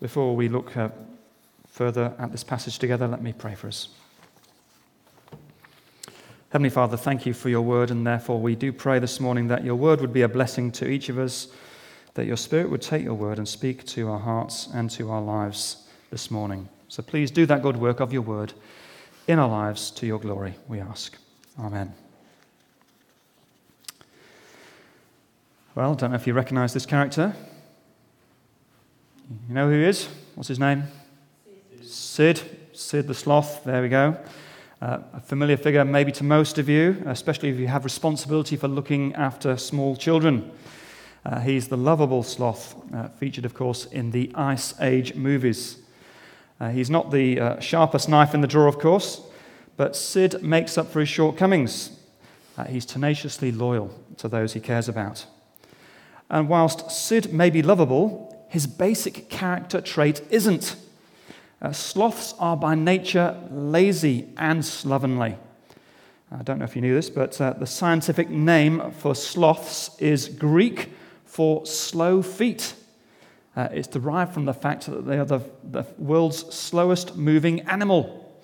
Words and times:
Before 0.00 0.34
we 0.34 0.48
look 0.48 0.76
uh, 0.76 0.88
further 1.68 2.14
at 2.18 2.32
this 2.32 2.42
passage 2.42 2.78
together, 2.78 3.06
let 3.06 3.22
me 3.22 3.34
pray 3.34 3.54
for 3.54 3.68
us. 3.68 3.88
Heavenly 6.50 6.70
Father, 6.70 6.96
thank 6.96 7.26
you 7.26 7.34
for 7.34 7.50
your 7.50 7.60
word, 7.60 7.90
and 7.90 8.06
therefore 8.06 8.40
we 8.40 8.56
do 8.56 8.72
pray 8.72 8.98
this 8.98 9.20
morning 9.20 9.48
that 9.48 9.62
your 9.62 9.76
word 9.76 10.00
would 10.00 10.12
be 10.12 10.22
a 10.22 10.28
blessing 10.28 10.72
to 10.72 10.88
each 10.88 11.10
of 11.10 11.18
us, 11.18 11.48
that 12.14 12.26
your 12.26 12.38
spirit 12.38 12.70
would 12.70 12.82
take 12.82 13.04
your 13.04 13.14
word 13.14 13.38
and 13.38 13.46
speak 13.46 13.84
to 13.88 14.08
our 14.08 14.18
hearts 14.18 14.68
and 14.74 14.90
to 14.90 15.10
our 15.10 15.20
lives 15.20 15.86
this 16.10 16.30
morning. 16.30 16.68
So 16.88 17.02
please 17.02 17.30
do 17.30 17.46
that 17.46 17.62
good 17.62 17.76
work 17.76 18.00
of 18.00 18.12
your 18.12 18.22
word 18.22 18.52
in 19.28 19.38
our 19.38 19.48
lives 19.48 19.90
to 19.92 20.06
your 20.06 20.18
glory, 20.18 20.56
we 20.66 20.80
ask. 20.80 21.16
Amen. 21.58 21.94
Well, 25.74 25.92
I 25.92 25.94
don't 25.94 26.10
know 26.10 26.16
if 26.16 26.26
you 26.26 26.32
recognize 26.32 26.72
this 26.72 26.86
character. 26.86 27.36
You 29.30 29.54
know 29.54 29.68
who 29.68 29.76
he 29.76 29.84
is? 29.84 30.08
What's 30.34 30.48
his 30.48 30.58
name? 30.58 30.82
Sid. 31.82 32.42
Sid 32.72 33.06
the 33.06 33.14
sloth. 33.14 33.62
There 33.62 33.80
we 33.80 33.88
go. 33.88 34.16
Uh, 34.82 34.98
a 35.12 35.20
familiar 35.20 35.56
figure, 35.56 35.84
maybe 35.84 36.10
to 36.10 36.24
most 36.24 36.58
of 36.58 36.68
you, 36.68 37.00
especially 37.06 37.48
if 37.48 37.56
you 37.56 37.68
have 37.68 37.84
responsibility 37.84 38.56
for 38.56 38.66
looking 38.66 39.14
after 39.14 39.56
small 39.56 39.94
children. 39.94 40.50
Uh, 41.24 41.38
he's 41.38 41.68
the 41.68 41.76
lovable 41.76 42.24
sloth, 42.24 42.74
uh, 42.92 43.06
featured, 43.10 43.44
of 43.44 43.54
course, 43.54 43.84
in 43.84 44.10
the 44.10 44.32
Ice 44.34 44.74
Age 44.80 45.14
movies. 45.14 45.78
Uh, 46.58 46.70
he's 46.70 46.90
not 46.90 47.12
the 47.12 47.38
uh, 47.38 47.60
sharpest 47.60 48.08
knife 48.08 48.34
in 48.34 48.40
the 48.40 48.48
drawer, 48.48 48.66
of 48.66 48.80
course, 48.80 49.20
but 49.76 49.94
Sid 49.94 50.42
makes 50.42 50.76
up 50.76 50.90
for 50.90 50.98
his 50.98 51.08
shortcomings. 51.08 51.96
Uh, 52.58 52.64
he's 52.64 52.84
tenaciously 52.84 53.52
loyal 53.52 53.94
to 54.16 54.26
those 54.26 54.54
he 54.54 54.60
cares 54.60 54.88
about. 54.88 55.24
And 56.28 56.48
whilst 56.48 56.90
Sid 56.90 57.32
may 57.32 57.50
be 57.50 57.62
lovable, 57.62 58.29
his 58.50 58.66
basic 58.66 59.28
character 59.28 59.80
trait 59.80 60.22
isn't. 60.28 60.74
Uh, 61.62 61.70
sloths 61.70 62.34
are 62.40 62.56
by 62.56 62.74
nature 62.74 63.38
lazy 63.48 64.28
and 64.36 64.64
slovenly. 64.64 65.36
I 66.32 66.42
don't 66.42 66.58
know 66.58 66.64
if 66.64 66.74
you 66.74 66.82
knew 66.82 66.94
this, 66.94 67.08
but 67.08 67.40
uh, 67.40 67.52
the 67.52 67.66
scientific 67.66 68.28
name 68.28 68.90
for 68.90 69.14
sloths 69.14 69.96
is 70.00 70.28
Greek 70.28 70.90
for 71.24 71.64
slow 71.64 72.22
feet. 72.22 72.74
Uh, 73.54 73.68
it's 73.70 73.86
derived 73.86 74.34
from 74.34 74.46
the 74.46 74.54
fact 74.54 74.86
that 74.86 75.06
they 75.06 75.18
are 75.18 75.24
the, 75.24 75.40
the 75.62 75.84
world's 75.96 76.52
slowest 76.52 77.16
moving 77.16 77.60
animal. 77.62 78.42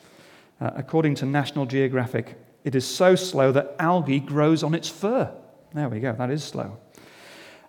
Uh, 0.61 0.70
according 0.77 1.17
to 1.17 1.27
National 1.27 1.67
Geographic, 1.67 2.36
it 2.62 2.77
is 2.77 2.86
so 2.86 3.17
slow 3.17 3.50
that 3.50 3.75
algae 3.80 4.20
grows 4.20 4.62
on 4.62 4.73
its 4.73 4.89
fur. 4.89 5.33
There 5.75 5.89
we 5.89 5.98
go, 5.98 6.12
that 6.12 6.30
is 6.30 6.45
slow. 6.45 6.78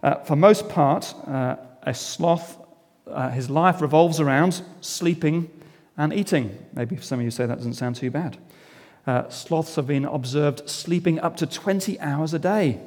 Uh, 0.04 0.16
for 0.20 0.36
most 0.36 0.70
part, 0.70 1.16
uh, 1.26 1.56
a 1.84 1.94
sloth 1.94 2.58
uh, 3.12 3.30
his 3.30 3.50
life 3.50 3.82
revolves 3.82 4.20
around 4.20 4.62
sleeping 4.82 5.50
and 5.98 6.14
eating. 6.14 6.58
Maybe 6.74 6.98
some 6.98 7.20
of 7.20 7.26
you 7.26 7.32
say 7.32 7.46
that 7.46 7.58
doesn't 7.58 7.74
sound 7.74 7.96
too 7.96 8.12
bad. 8.12 8.38
Uh, 9.06 9.30
sloths 9.30 9.76
have 9.76 9.88
been 9.88 10.06
observed 10.06 10.70
sleeping 10.70 11.20
up 11.20 11.38
to 11.38 11.48
20 11.48 12.00
hours 12.00 12.34
a 12.34 12.40
day, 12.40 12.80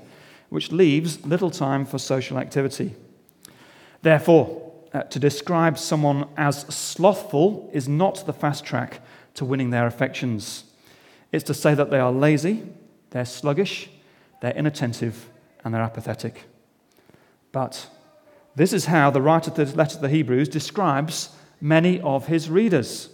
which 0.50 0.70
leaves 0.70 1.24
little 1.24 1.50
time 1.50 1.86
for 1.86 1.98
social 1.98 2.38
activity. 2.38 2.94
Therefore, 4.02 4.72
uh, 4.92 5.02
to 5.04 5.18
describe 5.18 5.78
someone 5.78 6.28
as 6.36 6.60
slothful 6.74 7.70
is 7.72 7.88
not 7.88 8.26
the 8.26 8.32
fast 8.32 8.64
track 8.64 9.00
to 9.34 9.44
winning 9.44 9.70
their 9.70 9.86
affections. 9.86 10.64
It's 11.32 11.44
to 11.44 11.54
say 11.54 11.74
that 11.74 11.90
they 11.90 12.00
are 12.00 12.12
lazy, 12.12 12.64
they're 13.10 13.24
sluggish, 13.24 13.88
they're 14.42 14.56
inattentive, 14.56 15.28
and 15.64 15.72
they're 15.72 15.82
apathetic. 15.82 16.44
But 17.52 17.88
this 18.54 18.72
is 18.72 18.86
how 18.86 19.10
the 19.10 19.22
writer 19.22 19.50
of 19.50 19.56
the 19.56 19.76
letter 19.76 19.96
to 19.96 20.00
the 20.00 20.08
Hebrews 20.08 20.48
describes 20.48 21.30
many 21.60 22.00
of 22.00 22.26
his 22.26 22.50
readers. 22.50 23.10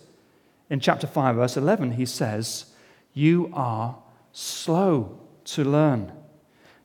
In 0.71 0.81
chapter 0.81 1.07
5, 1.07 1.37
verse 1.37 1.57
11, 1.57 1.93
he 1.93 2.07
says, 2.07 2.67
You 3.13 3.51
are 3.53 3.99
slow 4.33 5.21
to 5.45 5.65
learn. 5.65 6.13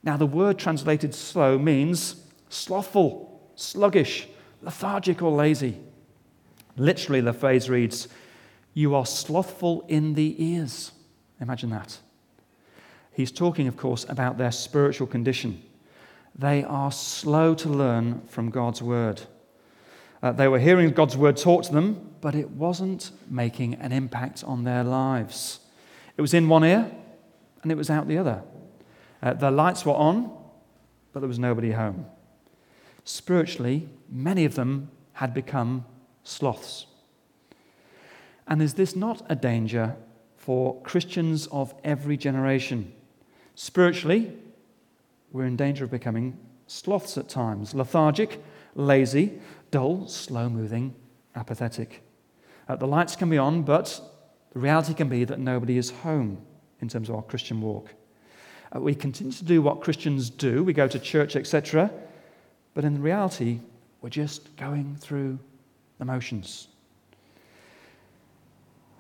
Now, 0.04 0.18
the 0.18 0.26
word 0.26 0.58
translated 0.58 1.16
slow 1.16 1.58
means 1.58 2.24
slothful, 2.50 3.52
sluggish, 3.56 4.28
lethargic, 4.62 5.22
or 5.22 5.32
lazy. 5.32 5.78
Literally, 6.76 7.22
the 7.22 7.34
phrase 7.34 7.70
reads, 7.70 8.08
You 8.74 8.96
are 8.96 9.06
slothful 9.06 9.86
in 9.88 10.16
the 10.16 10.36
ears. 10.44 10.92
Imagine 11.40 11.70
that. 11.70 12.00
He's 13.14 13.32
talking, 13.32 13.68
of 13.68 13.78
course, 13.78 14.06
about 14.10 14.38
their 14.38 14.52
spiritual 14.52 15.08
condition 15.08 15.64
they 16.38 16.64
are 16.64 16.92
slow 16.92 17.54
to 17.56 17.70
learn 17.70 18.22
from 18.28 18.50
God's 18.50 18.82
word. 18.82 19.22
Uh, 20.24 20.32
they 20.32 20.48
were 20.48 20.60
hearing 20.60 20.92
God's 20.92 21.18
word 21.18 21.38
taught 21.38 21.66
to 21.66 21.74
them, 21.74 22.14
but 22.22 22.36
it 22.36 22.52
wasn't 22.52 23.12
making 23.30 23.76
an 23.76 23.92
impact 23.92 24.44
on 24.44 24.64
their 24.64 24.84
lives. 24.84 25.60
It 26.16 26.22
was 26.22 26.34
in 26.34 26.48
one 26.48 26.64
ear 26.64 26.92
and 27.64 27.72
it 27.72 27.76
was 27.76 27.90
out 27.90 28.08
the 28.08 28.18
other. 28.18 28.44
Uh, 29.22 29.34
the 29.34 29.52
lights 29.52 29.86
were 29.86 29.94
on, 29.94 30.32
but 31.14 31.20
there 31.20 31.28
was 31.28 31.40
nobody 31.40 31.72
home. 31.72 32.06
Spiritually, 33.04 33.90
many 34.10 34.46
of 34.46 34.56
them 34.56 34.90
had 35.14 35.34
become 35.34 35.86
sloths. 36.24 36.86
And 38.48 38.62
is 38.62 38.76
this 38.76 38.96
not 38.96 39.26
a 39.30 39.36
danger 39.36 39.96
for 40.38 40.82
Christians 40.82 41.48
of 41.48 41.74
every 41.84 42.18
generation? 42.18 42.94
Spiritually, 43.56 44.34
we're 45.32 45.46
in 45.46 45.56
danger 45.56 45.84
of 45.84 45.92
becoming 45.92 46.38
sloths 46.68 47.18
at 47.18 47.30
times 47.30 47.74
lethargic, 47.74 48.44
lazy, 48.76 49.40
dull, 49.72 50.08
slow 50.08 50.50
moving, 50.50 50.94
apathetic. 51.36 52.04
Uh, 52.68 52.76
the 52.76 52.88
lights 52.88 53.16
can 53.16 53.30
be 53.30 53.38
on, 53.38 53.64
but 53.64 54.02
the 54.54 54.60
reality 54.60 54.94
can 54.94 55.10
be 55.10 55.24
that 55.24 55.40
nobody 55.40 55.78
is 55.78 55.92
home 55.92 56.42
in 56.82 56.90
terms 56.90 57.10
of 57.10 57.16
our 57.16 57.22
Christian 57.22 57.62
walk. 57.62 57.94
Uh, 58.76 58.80
we 58.80 58.96
continue 58.96 59.34
to 59.34 59.44
do 59.44 59.62
what 59.62 59.82
Christians 59.82 60.30
do, 60.30 60.64
we 60.64 60.74
go 60.74 60.88
to 60.88 61.00
church, 61.00 61.36
etc., 61.36 61.92
but 62.74 62.86
in 62.86 63.02
reality, 63.02 63.60
we're 64.02 64.10
just 64.10 64.56
going 64.56 64.96
through 64.96 65.38
the 66.00 66.06
motions. 66.06 66.70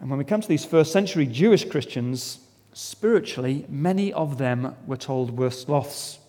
And 0.01 0.09
when 0.09 0.19
we 0.19 0.25
come 0.25 0.41
to 0.41 0.47
these 0.47 0.65
first 0.65 0.91
century 0.91 1.25
Jewish 1.25 1.63
Christians, 1.63 2.39
spiritually, 2.73 3.65
many 3.69 4.11
of 4.11 4.37
them 4.37 4.75
were 4.85 4.97
told 4.97 5.37
were 5.37 5.51
sloths. 5.51 6.19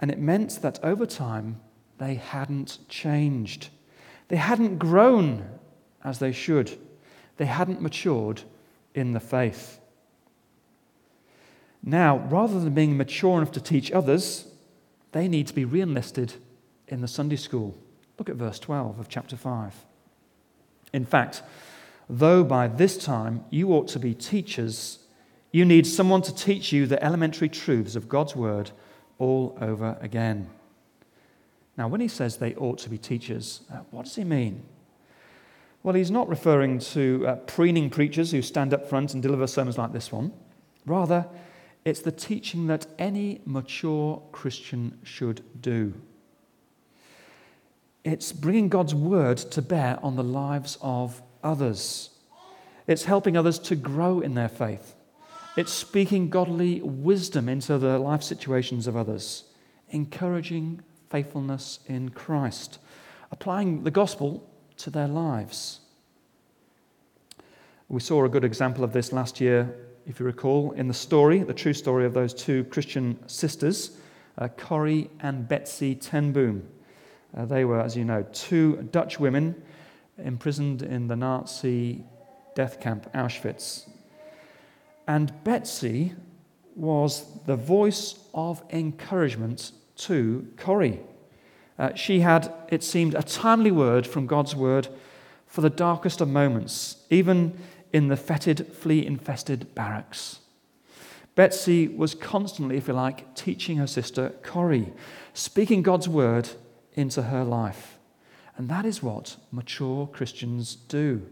And 0.00 0.10
it 0.10 0.18
meant 0.18 0.62
that 0.62 0.82
over 0.82 1.04
time, 1.06 1.60
they 1.98 2.14
hadn't 2.14 2.78
changed. 2.88 3.68
They 4.28 4.36
hadn't 4.36 4.78
grown 4.78 5.44
as 6.02 6.18
they 6.18 6.32
should. 6.32 6.78
They 7.36 7.46
hadn't 7.46 7.82
matured 7.82 8.42
in 8.94 9.12
the 9.12 9.20
faith. 9.20 9.78
Now, 11.82 12.18
rather 12.30 12.60
than 12.60 12.74
being 12.74 12.96
mature 12.96 13.36
enough 13.38 13.52
to 13.52 13.60
teach 13.60 13.92
others, 13.92 14.46
they 15.12 15.28
need 15.28 15.46
to 15.48 15.54
be 15.54 15.64
re 15.64 15.80
enlisted 15.80 16.34
in 16.88 17.00
the 17.00 17.08
Sunday 17.08 17.36
school. 17.36 17.76
Look 18.18 18.28
at 18.28 18.36
verse 18.36 18.58
12 18.58 18.98
of 18.98 19.08
chapter 19.08 19.36
5. 19.36 19.74
In 20.92 21.04
fact, 21.04 21.42
though 22.08 22.44
by 22.44 22.68
this 22.68 23.02
time 23.02 23.44
you 23.50 23.72
ought 23.72 23.88
to 23.88 23.98
be 23.98 24.14
teachers, 24.14 24.98
you 25.52 25.64
need 25.64 25.86
someone 25.86 26.22
to 26.22 26.34
teach 26.34 26.72
you 26.72 26.86
the 26.86 27.02
elementary 27.02 27.48
truths 27.48 27.96
of 27.96 28.08
God's 28.08 28.36
word 28.36 28.70
all 29.20 29.56
over 29.60 29.96
again. 30.00 30.50
Now, 31.76 31.86
when 31.86 32.00
he 32.00 32.08
says 32.08 32.36
they 32.36 32.54
ought 32.56 32.78
to 32.78 32.90
be 32.90 32.98
teachers, 32.98 33.60
uh, 33.72 33.76
what 33.90 34.06
does 34.06 34.16
he 34.16 34.24
mean? 34.24 34.64
Well, 35.82 35.94
he's 35.94 36.10
not 36.10 36.28
referring 36.28 36.80
to 36.80 37.26
uh, 37.26 37.36
preening 37.36 37.88
preachers 37.88 38.32
who 38.32 38.42
stand 38.42 38.74
up 38.74 38.88
front 38.88 39.14
and 39.14 39.22
deliver 39.22 39.46
sermons 39.46 39.78
like 39.78 39.92
this 39.92 40.10
one. 40.10 40.32
Rather, 40.84 41.26
it's 41.84 42.00
the 42.00 42.12
teaching 42.12 42.66
that 42.66 42.86
any 42.98 43.40
mature 43.46 44.22
Christian 44.32 44.98
should 45.02 45.42
do. 45.62 45.94
It's 48.04 48.32
bringing 48.32 48.68
God's 48.68 48.94
word 48.94 49.38
to 49.38 49.62
bear 49.62 49.98
on 50.02 50.16
the 50.16 50.24
lives 50.24 50.76
of 50.82 51.22
others. 51.42 52.10
It's 52.86 53.04
helping 53.04 53.36
others 53.36 53.58
to 53.60 53.76
grow 53.76 54.20
in 54.20 54.34
their 54.34 54.48
faith. 54.48 54.96
It's 55.56 55.72
speaking 55.72 56.30
godly 56.30 56.80
wisdom 56.80 57.48
into 57.48 57.76
the 57.76 57.98
life 57.98 58.22
situations 58.22 58.86
of 58.86 58.96
others, 58.96 59.44
encouraging 59.88 60.80
faithfulness 61.08 61.80
in 61.86 62.10
Christ, 62.10 62.78
applying 63.32 63.82
the 63.82 63.90
gospel 63.90 64.48
to 64.76 64.90
their 64.90 65.08
lives. 65.08 65.80
We 67.88 68.00
saw 68.00 68.24
a 68.24 68.28
good 68.28 68.44
example 68.44 68.84
of 68.84 68.92
this 68.92 69.12
last 69.12 69.40
year, 69.40 69.74
if 70.06 70.20
you 70.20 70.26
recall, 70.26 70.70
in 70.72 70.86
the 70.86 70.94
story, 70.94 71.40
the 71.40 71.52
true 71.52 71.74
story 71.74 72.06
of 72.06 72.14
those 72.14 72.32
two 72.32 72.62
Christian 72.64 73.18
sisters, 73.28 73.98
uh, 74.38 74.46
Corrie 74.46 75.10
and 75.18 75.48
Betsy 75.48 75.96
ten 75.96 76.32
Boom. 76.32 76.66
Uh, 77.36 77.44
they 77.44 77.64
were, 77.64 77.80
as 77.80 77.96
you 77.96 78.04
know, 78.04 78.24
two 78.32 78.88
Dutch 78.92 79.18
women 79.18 79.60
imprisoned 80.16 80.82
in 80.82 81.08
the 81.08 81.16
Nazi 81.16 82.04
death 82.54 82.80
camp 82.80 83.12
Auschwitz 83.14 83.88
and 85.10 85.32
Betsy 85.42 86.12
was 86.76 87.26
the 87.44 87.56
voice 87.56 88.14
of 88.32 88.62
encouragement 88.70 89.72
to 89.96 90.46
Corrie. 90.56 91.00
Uh, 91.76 91.92
she 91.96 92.20
had, 92.20 92.54
it 92.68 92.84
seemed, 92.84 93.16
a 93.16 93.24
timely 93.24 93.72
word 93.72 94.06
from 94.06 94.28
God's 94.28 94.54
word 94.54 94.86
for 95.48 95.62
the 95.62 95.68
darkest 95.68 96.20
of 96.20 96.28
moments, 96.28 97.04
even 97.10 97.58
in 97.92 98.06
the 98.06 98.16
fetid, 98.16 98.72
flea 98.72 99.04
infested 99.04 99.74
barracks. 99.74 100.38
Betsy 101.34 101.88
was 101.88 102.14
constantly, 102.14 102.76
if 102.76 102.86
you 102.86 102.94
like, 102.94 103.34
teaching 103.34 103.78
her 103.78 103.88
sister 103.88 104.32
Corrie, 104.44 104.92
speaking 105.34 105.82
God's 105.82 106.08
word 106.08 106.50
into 106.94 107.22
her 107.22 107.42
life. 107.42 107.98
And 108.56 108.68
that 108.68 108.86
is 108.86 109.02
what 109.02 109.38
mature 109.50 110.06
Christians 110.06 110.76
do. 110.76 111.26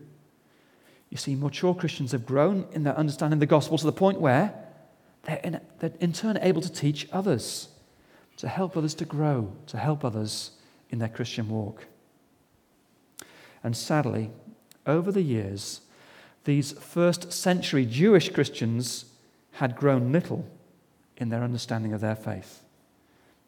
You 1.11 1.17
see, 1.17 1.35
mature 1.35 1.75
Christians 1.75 2.13
have 2.13 2.27
grown 2.27 2.67
in 2.73 2.85
their 2.85 2.97
understanding 2.97 3.37
of 3.37 3.41
the 3.41 3.47
gospel 3.47 3.79
to 3.79 3.87
the 3.87 3.93
point 3.93 4.21
where 4.21 4.55
they're 5.23 5.41
in, 5.43 5.61
they're 5.79 5.93
in 6.01 6.13
turn 6.13 6.39
able 6.41 6.61
to 6.61 6.73
teach 6.73 7.09
others, 7.13 7.69
to 8.37 8.49
help 8.49 8.77
others 8.77 8.95
to 8.95 9.05
grow, 9.05 9.53
to 9.67 9.79
help 9.79 10.05
others 10.05 10.53
in 10.91 10.99
their 10.99 11.09
Christian 11.09 11.49
walk. 11.49 11.87
And 13.65 13.77
sadly, 13.77 14.31
over 14.87 15.11
the 15.11 15.23
years, 15.23 15.81
these 16.45 16.73
first 16.73 17.33
century 17.33 17.85
Jewish 17.85 18.31
Christians 18.31 19.07
had 19.53 19.77
grown 19.77 20.13
little 20.13 20.49
in 21.17 21.31
their 21.31 21.43
understanding 21.43 21.93
of 21.93 22.01
their 22.01 22.15
faith. 22.15 22.63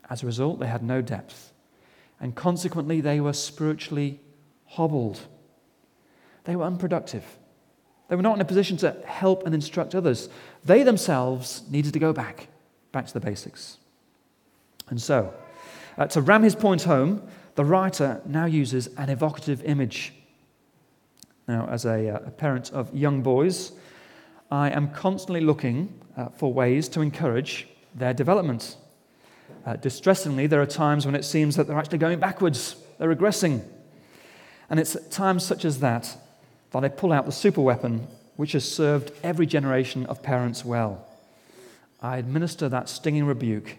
As 0.09 0.23
a 0.23 0.27
result, 0.27 0.59
they 0.59 0.67
had 0.67 0.83
no 0.83 1.01
depth, 1.01 1.53
and 2.19 2.35
consequently, 2.35 3.01
they 3.01 3.21
were 3.21 3.33
spiritually 3.33 4.21
hobbled. 4.67 5.21
They 6.45 6.57
were 6.57 6.65
unproductive. 6.65 7.25
They 8.11 8.17
were 8.17 8.23
not 8.23 8.35
in 8.35 8.41
a 8.41 8.45
position 8.45 8.77
to 8.79 8.97
help 9.07 9.47
and 9.47 9.55
instruct 9.55 9.95
others. 9.95 10.29
They 10.65 10.83
themselves 10.83 11.63
needed 11.71 11.93
to 11.93 12.01
go 12.01 12.13
back, 12.13 12.49
back 12.91 13.07
to 13.07 13.13
the 13.13 13.21
basics. 13.21 13.79
And 14.89 15.01
so, 15.01 15.33
uh, 15.97 16.09
to 16.09 16.21
ram 16.21 16.43
his 16.43 16.57
point 16.57 16.83
home, 16.83 17.23
the 17.55 17.65
writer 17.65 18.21
now 18.27 18.47
uses 18.47 18.89
an 18.97 19.11
evocative 19.11 19.63
image. 19.63 20.13
Now, 21.47 21.69
as 21.71 21.85
a, 21.85 22.11
uh, 22.11 22.27
a 22.27 22.31
parent 22.33 22.73
of 22.73 22.93
young 22.93 23.23
boys, 23.23 23.71
I 24.51 24.71
am 24.71 24.91
constantly 24.91 25.41
looking 25.41 25.97
uh, 26.17 26.31
for 26.31 26.53
ways 26.53 26.89
to 26.89 27.03
encourage 27.03 27.69
their 27.95 28.13
development. 28.13 28.77
Uh, 29.65 29.77
distressingly, 29.77 30.49
there 30.49 30.61
are 30.61 30.67
times 30.67 31.07
when 31.07 31.15
it 31.15 31.25
seems 31.25 31.55
that 31.55 31.69
they're 31.69 31.79
actually 31.79 31.99
going 31.99 32.19
backwards, 32.19 32.75
they're 32.99 33.15
regressing. 33.15 33.63
And 34.69 34.81
it's 34.81 34.97
at 34.97 35.13
times 35.13 35.45
such 35.45 35.65
as 35.65 35.79
that 35.79 36.17
that 36.73 36.85
I 36.85 36.89
pull 36.89 37.13
out 37.13 37.27
the 37.27 37.33
super 37.33 37.61
weapon 37.61 38.07
which 38.41 38.53
has 38.53 38.65
served 38.65 39.13
every 39.23 39.45
generation 39.45 40.07
of 40.07 40.23
parents 40.23 40.65
well. 40.65 41.07
I 42.01 42.17
administer 42.17 42.71
that 42.71 42.89
stinging 42.89 43.27
rebuke 43.27 43.77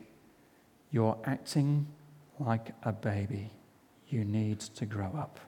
You're 0.92 1.18
acting 1.26 1.88
like 2.38 2.72
a 2.84 2.92
baby. 2.92 3.50
You 4.10 4.24
need 4.24 4.60
to 4.60 4.86
grow 4.86 5.12
up. 5.18 5.40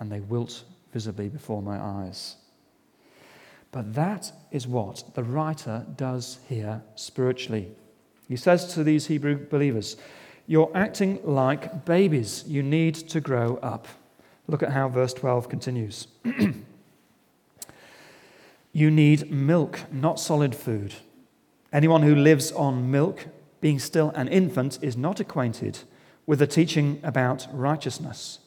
And 0.00 0.10
they 0.10 0.20
wilt 0.20 0.64
visibly 0.92 1.28
before 1.28 1.62
my 1.62 1.78
eyes. 1.78 2.36
But 3.70 3.94
that 3.94 4.32
is 4.50 4.66
what 4.66 5.14
the 5.14 5.22
writer 5.22 5.86
does 5.96 6.40
here 6.48 6.82
spiritually. 6.96 7.68
He 8.28 8.36
says 8.36 8.74
to 8.74 8.82
these 8.82 9.06
Hebrew 9.06 9.36
believers, 9.36 9.96
You're 10.46 10.72
acting 10.74 11.20
like 11.22 11.84
babies. 11.84 12.42
You 12.46 12.62
need 12.62 12.94
to 13.10 13.20
grow 13.20 13.58
up. 13.62 13.86
Look 14.46 14.62
at 14.62 14.72
how 14.72 14.88
verse 14.88 15.14
12 15.14 15.48
continues. 15.48 16.08
you 18.72 18.90
need 18.90 19.30
milk, 19.30 19.80
not 19.92 20.18
solid 20.18 20.54
food. 20.54 20.94
Anyone 21.72 22.02
who 22.02 22.14
lives 22.14 22.50
on 22.52 22.90
milk, 22.90 23.26
being 23.60 23.78
still 23.78 24.10
an 24.10 24.28
infant, 24.28 24.78
is 24.82 24.96
not 24.96 25.20
acquainted 25.20 25.80
with 26.26 26.38
the 26.38 26.46
teaching 26.46 27.00
about 27.02 27.46
righteousness. 27.52 28.40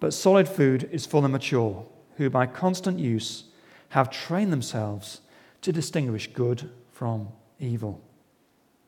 But 0.00 0.14
solid 0.14 0.48
food 0.48 0.88
is 0.92 1.06
for 1.06 1.22
the 1.22 1.28
mature, 1.28 1.84
who 2.16 2.30
by 2.30 2.46
constant 2.46 2.98
use 2.98 3.44
have 3.90 4.10
trained 4.10 4.52
themselves 4.52 5.20
to 5.62 5.72
distinguish 5.72 6.32
good 6.32 6.70
from 6.92 7.28
evil. 7.58 8.00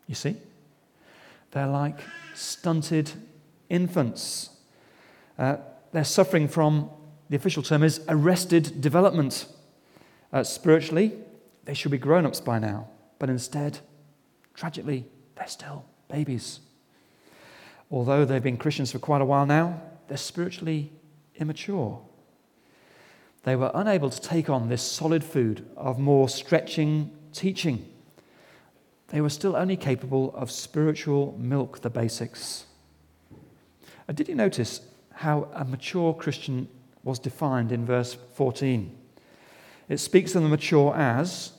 You 0.06 0.14
see? 0.14 0.36
They're 1.52 1.66
like 1.66 2.00
stunted 2.34 3.12
infants. 3.68 4.50
Uh, 5.38 5.56
they're 5.92 6.04
suffering 6.04 6.48
from, 6.48 6.90
the 7.28 7.36
official 7.36 7.62
term 7.62 7.82
is 7.82 8.00
arrested 8.08 8.80
development. 8.80 9.46
Uh, 10.32 10.42
spiritually, 10.42 11.12
they 11.64 11.74
should 11.74 11.90
be 11.90 11.98
grown 11.98 12.26
ups 12.26 12.40
by 12.40 12.58
now, 12.58 12.88
but 13.18 13.30
instead, 13.30 13.78
tragically, 14.54 15.06
they're 15.36 15.48
still 15.48 15.84
babies. 16.08 16.60
Although 17.90 18.24
they've 18.24 18.42
been 18.42 18.56
Christians 18.56 18.92
for 18.92 18.98
quite 18.98 19.20
a 19.20 19.24
while 19.24 19.46
now, 19.46 19.80
they're 20.08 20.16
spiritually 20.16 20.92
immature. 21.36 22.00
They 23.42 23.56
were 23.56 23.70
unable 23.74 24.10
to 24.10 24.20
take 24.20 24.50
on 24.50 24.68
this 24.68 24.82
solid 24.82 25.24
food 25.24 25.66
of 25.76 25.98
more 25.98 26.28
stretching 26.28 27.10
teaching. 27.32 27.86
They 29.08 29.20
were 29.20 29.30
still 29.30 29.56
only 29.56 29.76
capable 29.76 30.34
of 30.34 30.50
spiritual 30.50 31.36
milk, 31.38 31.80
the 31.80 31.90
basics. 31.90 32.66
Uh, 34.08 34.12
did 34.12 34.28
you 34.28 34.34
notice 34.34 34.80
how 35.20 35.46
a 35.52 35.66
mature 35.66 36.14
Christian 36.14 36.66
was 37.04 37.18
defined 37.18 37.72
in 37.72 37.84
verse 37.84 38.16
14? 38.36 38.96
It 39.90 39.98
speaks 39.98 40.34
of 40.34 40.42
the 40.42 40.48
mature 40.48 40.96
as 40.96 41.52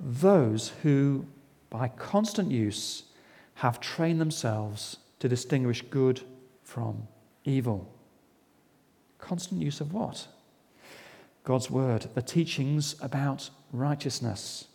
those 0.00 0.72
who, 0.82 1.26
by 1.68 1.88
constant 1.88 2.50
use, 2.50 3.02
have 3.56 3.80
trained 3.80 4.18
themselves 4.18 4.96
to 5.18 5.28
distinguish 5.28 5.82
good 5.90 6.22
from 6.62 7.06
evil. 7.44 7.86
Constant 9.18 9.60
use 9.60 9.82
of 9.82 9.92
what? 9.92 10.26
God's 11.44 11.70
word, 11.70 12.06
the 12.14 12.22
teachings 12.22 12.96
about 13.02 13.50
righteousness. 13.74 14.68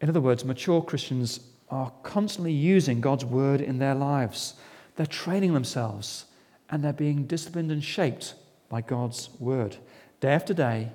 In 0.00 0.08
other 0.08 0.20
words, 0.20 0.44
mature 0.44 0.82
Christians 0.82 1.40
are 1.68 1.92
constantly 2.04 2.52
using 2.52 3.00
God's 3.00 3.24
word 3.24 3.60
in 3.60 3.78
their 3.78 3.96
lives. 3.96 4.54
They're 4.94 5.04
training 5.04 5.52
themselves 5.52 6.26
and 6.70 6.82
they're 6.82 6.92
being 6.92 7.26
disciplined 7.26 7.70
and 7.70 7.84
shaped 7.84 8.34
by 8.68 8.80
God's 8.80 9.30
word. 9.38 9.76
Day 10.20 10.32
after 10.32 10.54
day, 10.54 10.92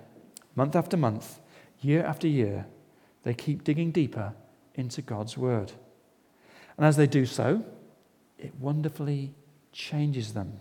month 0.56 0.75
after 0.75 0.98
month, 0.98 1.39
year 1.81 2.04
after 2.04 2.27
year, 2.27 2.66
they 3.24 3.33
keep 3.33 3.63
digging 3.63 3.92
deeper 3.92 4.33
into 4.75 5.01
God's 5.01 5.38
word. 5.38 5.71
And 6.77 6.86
as 6.86 6.98
they 6.98 7.07
do 7.07 7.25
so, 7.25 7.63
it 8.38 8.56
wonderfully 8.56 9.33
changes 9.71 10.33
them. 10.33 10.60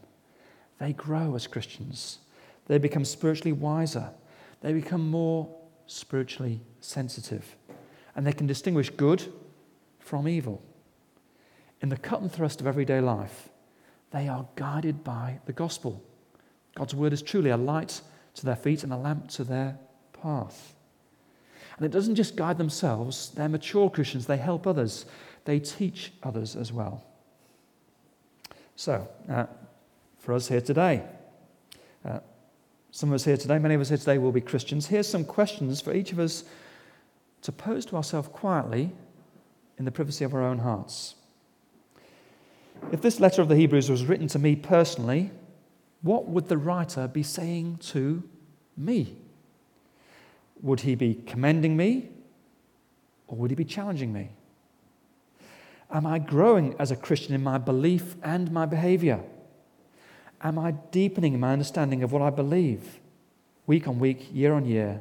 They 0.78 0.92
grow 0.92 1.34
as 1.34 1.46
Christians. 1.46 2.18
They 2.66 2.78
become 2.78 3.04
spiritually 3.04 3.52
wiser. 3.52 4.10
They 4.60 4.72
become 4.72 5.08
more 5.08 5.48
spiritually 5.86 6.60
sensitive. 6.80 7.56
And 8.14 8.26
they 8.26 8.32
can 8.32 8.46
distinguish 8.46 8.90
good 8.90 9.24
from 9.98 10.28
evil. 10.28 10.62
In 11.80 11.88
the 11.88 11.96
cut 11.96 12.20
and 12.20 12.30
thrust 12.32 12.60
of 12.60 12.66
everyday 12.66 13.00
life, 13.00 13.48
they 14.10 14.28
are 14.28 14.46
guided 14.56 15.04
by 15.04 15.38
the 15.46 15.52
gospel. 15.52 16.02
God's 16.74 16.94
word 16.94 17.12
is 17.12 17.22
truly 17.22 17.50
a 17.50 17.56
light 17.56 18.00
to 18.34 18.46
their 18.46 18.56
feet 18.56 18.84
and 18.84 18.92
a 18.92 18.96
lamp 18.96 19.28
to 19.30 19.44
their 19.44 19.78
path. 20.12 20.74
And 21.76 21.86
it 21.86 21.92
doesn't 21.92 22.16
just 22.16 22.36
guide 22.36 22.58
themselves, 22.58 23.30
they're 23.30 23.48
mature 23.48 23.88
Christians, 23.90 24.26
they 24.26 24.36
help 24.36 24.66
others, 24.66 25.06
they 25.44 25.60
teach 25.60 26.12
others 26.22 26.56
as 26.56 26.72
well. 26.72 27.04
So, 28.76 29.08
uh, 29.28 29.46
for 30.18 30.34
us 30.34 30.48
here 30.48 30.60
today, 30.60 31.02
uh, 32.04 32.20
some 32.90 33.10
of 33.10 33.14
us 33.14 33.24
here 33.24 33.36
today, 33.36 33.58
many 33.58 33.74
of 33.74 33.80
us 33.80 33.88
here 33.88 33.98
today 33.98 34.18
will 34.18 34.32
be 34.32 34.40
Christians. 34.40 34.86
Here's 34.86 35.08
some 35.08 35.24
questions 35.24 35.80
for 35.80 35.92
each 35.92 36.12
of 36.12 36.18
us 36.18 36.44
to 37.42 37.52
pose 37.52 37.86
to 37.86 37.96
ourselves 37.96 38.28
quietly 38.28 38.90
in 39.78 39.84
the 39.84 39.92
privacy 39.92 40.24
of 40.24 40.34
our 40.34 40.42
own 40.42 40.58
hearts. 40.58 41.14
If 42.92 43.02
this 43.02 43.20
letter 43.20 43.42
of 43.42 43.48
the 43.48 43.56
Hebrews 43.56 43.90
was 43.90 44.06
written 44.06 44.28
to 44.28 44.38
me 44.38 44.56
personally, 44.56 45.30
what 46.02 46.28
would 46.28 46.48
the 46.48 46.56
writer 46.56 47.08
be 47.08 47.22
saying 47.22 47.78
to 47.88 48.22
me? 48.76 49.16
Would 50.62 50.80
he 50.80 50.94
be 50.94 51.14
commending 51.26 51.76
me 51.76 52.08
or 53.26 53.36
would 53.36 53.50
he 53.50 53.54
be 53.54 53.64
challenging 53.64 54.12
me? 54.12 54.30
Am 55.90 56.06
I 56.06 56.18
growing 56.18 56.74
as 56.78 56.90
a 56.90 56.96
Christian 56.96 57.34
in 57.34 57.42
my 57.42 57.58
belief 57.58 58.16
and 58.22 58.50
my 58.50 58.66
behavior? 58.66 59.20
Am 60.42 60.58
I 60.58 60.72
deepening 60.72 61.38
my 61.40 61.52
understanding 61.52 62.02
of 62.02 62.12
what 62.12 62.22
I 62.22 62.30
believe 62.30 63.00
week 63.66 63.88
on 63.88 63.98
week, 63.98 64.28
year 64.32 64.54
on 64.54 64.64
year? 64.64 65.00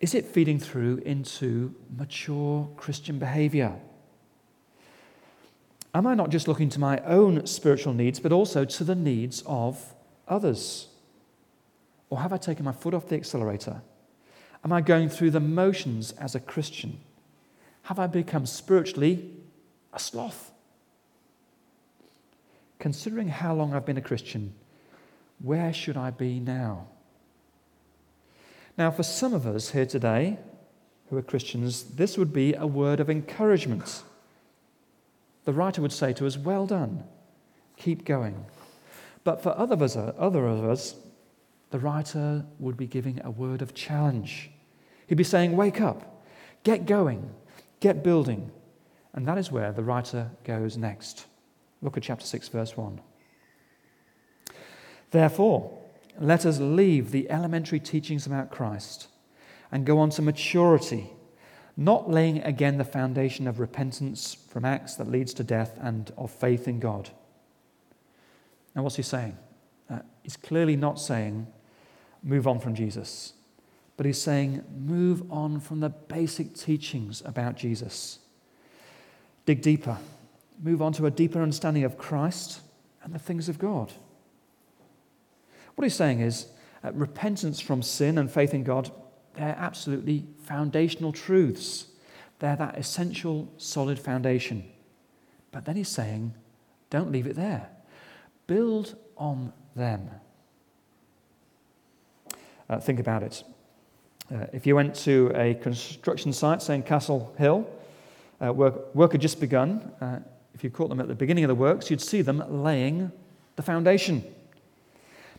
Is 0.00 0.14
it 0.14 0.26
feeding 0.26 0.58
through 0.58 0.98
into 0.98 1.74
mature 1.96 2.68
Christian 2.76 3.18
behavior? 3.18 3.74
Am 5.96 6.06
I 6.06 6.14
not 6.14 6.30
just 6.30 6.46
looking 6.46 6.68
to 6.70 6.80
my 6.80 6.98
own 7.00 7.46
spiritual 7.46 7.94
needs, 7.94 8.20
but 8.20 8.32
also 8.32 8.64
to 8.64 8.84
the 8.84 8.94
needs 8.94 9.42
of 9.46 9.94
others? 10.28 10.88
Or 12.10 12.20
have 12.20 12.32
I 12.32 12.36
taken 12.36 12.64
my 12.64 12.72
foot 12.72 12.94
off 12.94 13.08
the 13.08 13.16
accelerator? 13.16 13.80
Am 14.64 14.72
I 14.72 14.80
going 14.80 15.08
through 15.08 15.30
the 15.30 15.40
motions 15.40 16.12
as 16.12 16.34
a 16.34 16.40
Christian? 16.40 17.00
Have 17.84 17.98
I 17.98 18.06
become 18.06 18.46
spiritually 18.46 19.30
a 19.92 19.98
sloth? 19.98 20.52
considering 22.78 23.28
how 23.28 23.54
long 23.54 23.74
I've 23.74 23.86
been 23.86 23.96
a 23.96 24.02
Christian, 24.02 24.54
where 25.40 25.72
should 25.72 25.96
I 25.96 26.10
be 26.10 26.38
now? 26.40 26.86
Now, 28.78 28.90
for 28.90 29.02
some 29.02 29.32
of 29.32 29.46
us 29.46 29.70
here 29.70 29.86
today 29.86 30.38
who 31.08 31.16
are 31.16 31.22
Christians, 31.22 31.82
this 31.96 32.18
would 32.18 32.32
be 32.32 32.54
a 32.54 32.66
word 32.66 33.00
of 33.00 33.08
encouragement. 33.08 34.02
The 35.46 35.54
writer 35.54 35.80
would 35.80 35.92
say 35.92 36.12
to 36.12 36.26
us, 36.26 36.36
Well 36.36 36.66
done, 36.66 37.04
keep 37.78 38.04
going. 38.04 38.44
But 39.24 39.42
for 39.42 39.56
other 39.56 39.74
of 39.74 39.82
us, 39.82 39.96
other 39.96 40.46
of 40.46 40.64
us 40.64 40.96
the 41.70 41.78
writer 41.78 42.44
would 42.58 42.76
be 42.76 42.86
giving 42.86 43.20
a 43.24 43.30
word 43.30 43.62
of 43.62 43.74
challenge. 43.74 44.50
He'd 45.06 45.14
be 45.14 45.24
saying, 45.24 45.56
Wake 45.56 45.80
up, 45.80 46.24
get 46.62 46.84
going, 46.86 47.30
get 47.80 48.04
building. 48.04 48.50
And 49.14 49.26
that 49.26 49.38
is 49.38 49.50
where 49.50 49.72
the 49.72 49.82
writer 49.82 50.30
goes 50.44 50.76
next. 50.76 51.26
Look 51.80 51.96
at 51.96 52.02
chapter 52.02 52.26
6, 52.26 52.48
verse 52.48 52.76
1. 52.76 53.00
Therefore, 55.10 55.78
let 56.18 56.44
us 56.44 56.58
leave 56.58 57.12
the 57.12 57.30
elementary 57.30 57.80
teachings 57.80 58.26
about 58.26 58.50
Christ 58.50 59.08
and 59.70 59.86
go 59.86 59.98
on 59.98 60.10
to 60.10 60.22
maturity, 60.22 61.10
not 61.76 62.10
laying 62.10 62.42
again 62.42 62.78
the 62.78 62.84
foundation 62.84 63.46
of 63.46 63.60
repentance 63.60 64.34
from 64.34 64.64
acts 64.64 64.96
that 64.96 65.10
leads 65.10 65.34
to 65.34 65.44
death 65.44 65.78
and 65.80 66.10
of 66.16 66.30
faith 66.30 66.66
in 66.66 66.80
God. 66.80 67.10
Now, 68.74 68.82
what's 68.82 68.96
he 68.96 69.02
saying? 69.02 69.36
Uh, 69.90 70.00
he's 70.22 70.36
clearly 70.36 70.76
not 70.76 70.98
saying 70.98 71.46
move 72.22 72.46
on 72.46 72.58
from 72.58 72.74
Jesus, 72.74 73.34
but 73.96 74.06
he's 74.06 74.20
saying 74.20 74.64
move 74.76 75.30
on 75.30 75.60
from 75.60 75.80
the 75.80 75.90
basic 75.90 76.54
teachings 76.54 77.22
about 77.24 77.56
Jesus. 77.56 78.18
Dig 79.44 79.62
deeper, 79.62 79.98
move 80.62 80.82
on 80.82 80.92
to 80.94 81.06
a 81.06 81.10
deeper 81.10 81.40
understanding 81.40 81.84
of 81.84 81.98
Christ 81.98 82.60
and 83.02 83.14
the 83.14 83.18
things 83.18 83.48
of 83.48 83.58
God. 83.58 83.92
What 85.74 85.84
he's 85.84 85.94
saying 85.94 86.20
is 86.20 86.46
uh, 86.82 86.92
repentance 86.92 87.60
from 87.60 87.82
sin 87.82 88.18
and 88.18 88.30
faith 88.30 88.54
in 88.54 88.64
God, 88.64 88.90
they're 89.36 89.56
absolutely 89.58 90.24
foundational 90.42 91.12
truths. 91.12 91.86
They're 92.38 92.56
that 92.56 92.76
essential, 92.76 93.52
solid 93.56 93.98
foundation. 93.98 94.64
But 95.52 95.64
then 95.64 95.76
he's 95.76 95.88
saying, 95.88 96.34
don't 96.90 97.10
leave 97.10 97.26
it 97.26 97.36
there. 97.36 97.68
Build 98.46 98.96
on 99.16 99.52
them. 99.74 100.10
Uh, 102.68 102.78
think 102.80 102.98
about 102.98 103.22
it. 103.22 103.44
Uh, 104.32 104.46
if 104.52 104.66
you 104.66 104.74
went 104.74 104.94
to 104.94 105.30
a 105.34 105.54
construction 105.54 106.32
site, 106.32 106.60
say 106.60 106.74
in 106.74 106.82
Castle 106.82 107.32
Hill, 107.38 107.68
uh, 108.44 108.52
work, 108.52 108.94
work 108.94 109.12
had 109.12 109.20
just 109.20 109.40
begun. 109.40 109.92
Uh, 110.00 110.18
if 110.54 110.64
you 110.64 110.70
caught 110.70 110.88
them 110.88 111.00
at 111.00 111.08
the 111.08 111.14
beginning 111.14 111.44
of 111.44 111.48
the 111.48 111.54
works, 111.54 111.90
you'd 111.90 112.00
see 112.00 112.22
them 112.22 112.42
laying 112.62 113.12
the 113.54 113.62
foundation. 113.62 114.24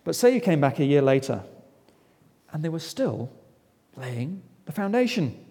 But 0.04 0.16
say 0.16 0.34
you 0.34 0.40
came 0.40 0.62
back 0.62 0.80
a 0.80 0.86
year 0.86 1.02
later 1.02 1.44
and 2.52 2.64
they 2.64 2.70
were 2.70 2.80
still 2.80 3.30
laying 3.98 4.42
the 4.66 4.72
foundation. 4.72 5.44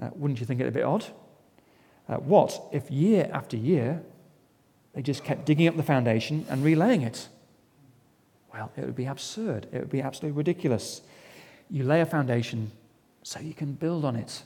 Uh, 0.00 0.10
wouldn't 0.14 0.40
you 0.40 0.46
think 0.46 0.60
it 0.60 0.66
a 0.66 0.70
bit 0.70 0.84
odd? 0.84 1.04
Uh, 2.08 2.16
what 2.16 2.60
if 2.72 2.90
year 2.90 3.28
after 3.32 3.56
year 3.56 4.02
they 4.94 5.02
just 5.02 5.24
kept 5.24 5.46
digging 5.46 5.68
up 5.68 5.76
the 5.76 5.82
foundation 5.82 6.46
and 6.48 6.64
relaying 6.64 7.02
it? 7.02 7.28
Well, 8.52 8.70
it 8.76 8.84
would 8.84 8.96
be 8.96 9.06
absurd. 9.06 9.66
It 9.72 9.78
would 9.78 9.90
be 9.90 10.02
absolutely 10.02 10.36
ridiculous. 10.36 11.02
You 11.70 11.84
lay 11.84 12.00
a 12.00 12.06
foundation 12.06 12.70
so 13.22 13.40
you 13.40 13.54
can 13.54 13.72
build 13.72 14.04
on 14.04 14.16
it. 14.16 14.42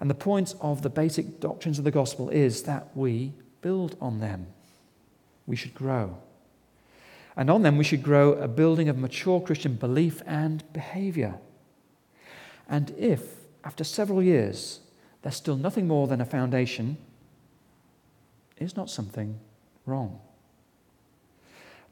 And 0.00 0.08
the 0.08 0.14
point 0.14 0.54
of 0.60 0.82
the 0.82 0.90
basic 0.90 1.40
doctrines 1.40 1.78
of 1.78 1.84
the 1.84 1.90
gospel 1.90 2.28
is 2.28 2.62
that 2.64 2.88
we 2.94 3.32
build 3.60 3.96
on 4.00 4.20
them. 4.20 4.46
We 5.46 5.56
should 5.56 5.74
grow. 5.74 6.18
And 7.36 7.50
on 7.50 7.62
them, 7.62 7.76
we 7.76 7.84
should 7.84 8.02
grow 8.02 8.34
a 8.34 8.46
building 8.46 8.88
of 8.88 8.96
mature 8.96 9.40
Christian 9.40 9.74
belief 9.74 10.22
and 10.26 10.62
behavior. 10.72 11.38
And 12.68 12.94
if, 12.96 13.34
after 13.64 13.84
several 13.84 14.22
years, 14.22 14.80
there's 15.22 15.36
still 15.36 15.56
nothing 15.56 15.88
more 15.88 16.06
than 16.06 16.20
a 16.20 16.24
foundation, 16.24 16.96
is 18.58 18.76
not 18.76 18.88
something 18.88 19.38
wrong? 19.86 20.20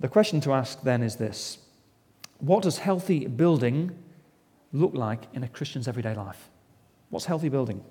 The 0.00 0.08
question 0.08 0.40
to 0.42 0.52
ask 0.52 0.82
then 0.82 1.02
is 1.02 1.16
this 1.16 1.58
What 2.38 2.62
does 2.62 2.78
healthy 2.78 3.26
building 3.26 3.96
look 4.72 4.94
like 4.94 5.22
in 5.32 5.42
a 5.42 5.48
Christian's 5.48 5.88
everyday 5.88 6.14
life? 6.14 6.48
What's 7.10 7.26
healthy 7.26 7.48
building? 7.48 7.84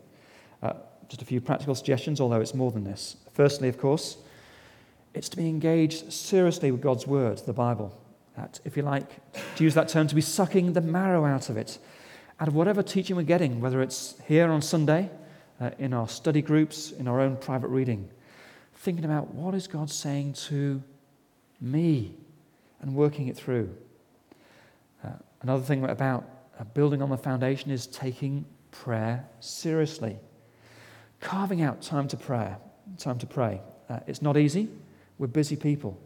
Uh, 0.63 0.73
just 1.07 1.21
a 1.21 1.25
few 1.25 1.41
practical 1.41 1.75
suggestions, 1.75 2.21
although 2.21 2.39
it's 2.39 2.53
more 2.53 2.71
than 2.71 2.83
this. 2.83 3.17
Firstly, 3.33 3.67
of 3.67 3.77
course, 3.77 4.17
it's 5.13 5.29
to 5.29 5.37
be 5.37 5.47
engaged 5.47 6.11
seriously 6.11 6.71
with 6.71 6.81
God's 6.81 7.05
word, 7.05 7.39
the 7.39 7.53
Bible. 7.53 7.97
That, 8.37 8.59
if 8.63 8.77
you 8.77 8.83
like, 8.83 9.09
to 9.55 9.63
use 9.63 9.73
that 9.73 9.89
term, 9.89 10.07
to 10.07 10.15
be 10.15 10.21
sucking 10.21 10.73
the 10.73 10.81
marrow 10.81 11.25
out 11.25 11.49
of 11.49 11.57
it, 11.57 11.79
out 12.39 12.47
of 12.47 12.55
whatever 12.55 12.81
teaching 12.81 13.15
we're 13.15 13.23
getting, 13.23 13.59
whether 13.59 13.81
it's 13.81 14.15
here 14.25 14.49
on 14.49 14.61
Sunday, 14.61 15.09
uh, 15.59 15.71
in 15.77 15.93
our 15.93 16.07
study 16.07 16.41
groups, 16.41 16.91
in 16.91 17.07
our 17.07 17.19
own 17.19 17.35
private 17.35 17.67
reading, 17.67 18.09
thinking 18.75 19.05
about 19.05 19.33
what 19.33 19.53
is 19.53 19.67
God 19.67 19.89
saying 19.89 20.33
to 20.33 20.81
me 21.59 22.15
and 22.81 22.95
working 22.95 23.27
it 23.27 23.37
through. 23.37 23.69
Uh, 25.03 25.09
another 25.41 25.63
thing 25.63 25.83
about 25.83 26.27
uh, 26.59 26.63
building 26.63 27.01
on 27.01 27.09
the 27.09 27.17
foundation 27.17 27.69
is 27.69 27.85
taking 27.85 28.45
prayer 28.71 29.27
seriously, 29.39 30.17
carving 31.19 31.61
out 31.61 31.81
time 31.81 32.07
to 32.07 32.17
prayer, 32.17 32.57
time 32.97 33.19
to 33.19 33.27
pray. 33.27 33.61
Uh, 33.89 33.99
it's 34.07 34.21
not 34.21 34.37
easy. 34.37 34.69
We're 35.21 35.27
busy 35.27 35.55
people, 35.55 36.01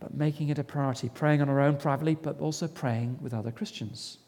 but 0.00 0.14
making 0.14 0.48
it 0.48 0.58
a 0.58 0.64
priority, 0.64 1.08
praying 1.08 1.40
on 1.40 1.48
our 1.48 1.60
own 1.60 1.76
privately, 1.76 2.16
but 2.16 2.40
also 2.40 2.66
praying 2.66 3.16
with 3.22 3.32
other 3.32 3.52
Christians. 3.52 4.18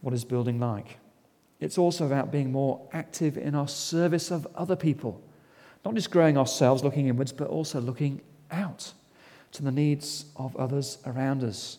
What 0.00 0.12
is 0.12 0.24
building 0.24 0.58
like? 0.58 0.98
It's 1.60 1.78
also 1.78 2.04
about 2.04 2.32
being 2.32 2.50
more 2.50 2.80
active 2.92 3.38
in 3.38 3.54
our 3.54 3.68
service 3.68 4.32
of 4.32 4.48
other 4.56 4.74
people, 4.74 5.22
not 5.84 5.94
just 5.94 6.10
growing 6.10 6.36
ourselves, 6.36 6.82
looking 6.82 7.06
inwards, 7.06 7.30
but 7.30 7.46
also 7.46 7.80
looking 7.80 8.20
out 8.50 8.92
to 9.52 9.62
the 9.62 9.70
needs 9.70 10.24
of 10.34 10.56
others 10.56 10.98
around 11.06 11.44
us. 11.44 11.78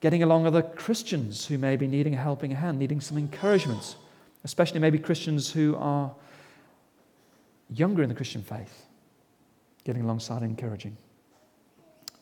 Getting 0.00 0.24
along 0.24 0.44
other 0.44 0.62
Christians 0.62 1.46
who 1.46 1.56
may 1.56 1.76
be 1.76 1.86
needing 1.86 2.14
a 2.14 2.20
helping 2.20 2.50
hand, 2.50 2.80
needing 2.80 3.00
some 3.00 3.16
encouragement, 3.16 3.94
especially 4.42 4.80
maybe 4.80 4.98
Christians 4.98 5.52
who 5.52 5.76
are 5.76 6.12
younger 7.72 8.02
in 8.02 8.08
the 8.08 8.14
Christian 8.16 8.42
faith 8.42 8.88
getting 9.84 10.02
alongside 10.02 10.42
and 10.42 10.50
encouraging. 10.50 10.96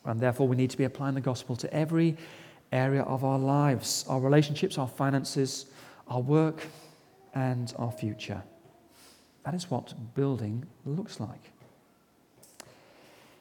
And 0.05 0.21
therefore, 0.21 0.49
we 0.49 0.57
need 0.57 0.71
to 0.71 0.77
be 0.77 0.85
applying 0.85 1.15
the 1.15 1.21
gospel 1.21 1.57
to 1.57 1.73
every 1.73 2.17
area 2.73 3.03
of 3.03 3.25
our 3.25 3.39
lives 3.39 4.05
our 4.09 4.21
relationships, 4.21 4.79
our 4.79 4.89
finances, 4.89 5.67
our 6.07 6.21
work, 6.21 6.67
and 7.35 7.73
our 7.79 7.91
future. 7.91 8.43
That 9.45 9.55
is 9.55 9.71
what 9.71 9.95
building 10.15 10.67
looks 10.85 11.21
like. 11.21 11.53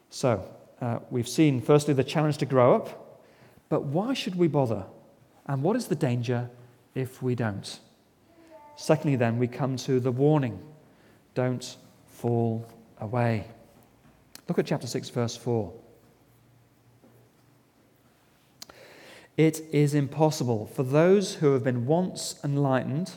So, 0.10 0.44
uh, 0.82 1.00
we've 1.10 1.28
seen 1.28 1.62
firstly 1.62 1.94
the 1.94 2.04
challenge 2.04 2.38
to 2.38 2.46
grow 2.46 2.76
up, 2.76 3.22
but 3.70 3.84
why 3.84 4.14
should 4.14 4.36
we 4.36 4.48
bother? 4.48 4.86
And 5.48 5.64
what 5.64 5.76
is 5.76 5.88
the 5.88 5.96
danger 5.96 6.50
if 6.96 7.22
we 7.22 7.36
don't? 7.36 7.80
Secondly, 8.76 9.16
then, 9.16 9.38
we 9.38 9.48
come 9.48 9.76
to 9.78 10.00
the 10.00 10.12
warning 10.12 10.60
don't 11.34 11.78
fall 12.08 12.68
away. 13.00 13.46
Look 14.48 14.60
at 14.60 14.66
chapter 14.66 14.88
6, 14.88 15.10
verse 15.10 15.36
4. 15.36 15.74
It 19.36 19.62
is 19.72 19.94
impossible 19.94 20.66
for 20.68 20.84
those 20.84 21.36
who 21.36 21.54
have 21.54 21.64
been 21.64 21.86
once 21.86 22.40
enlightened, 22.44 23.12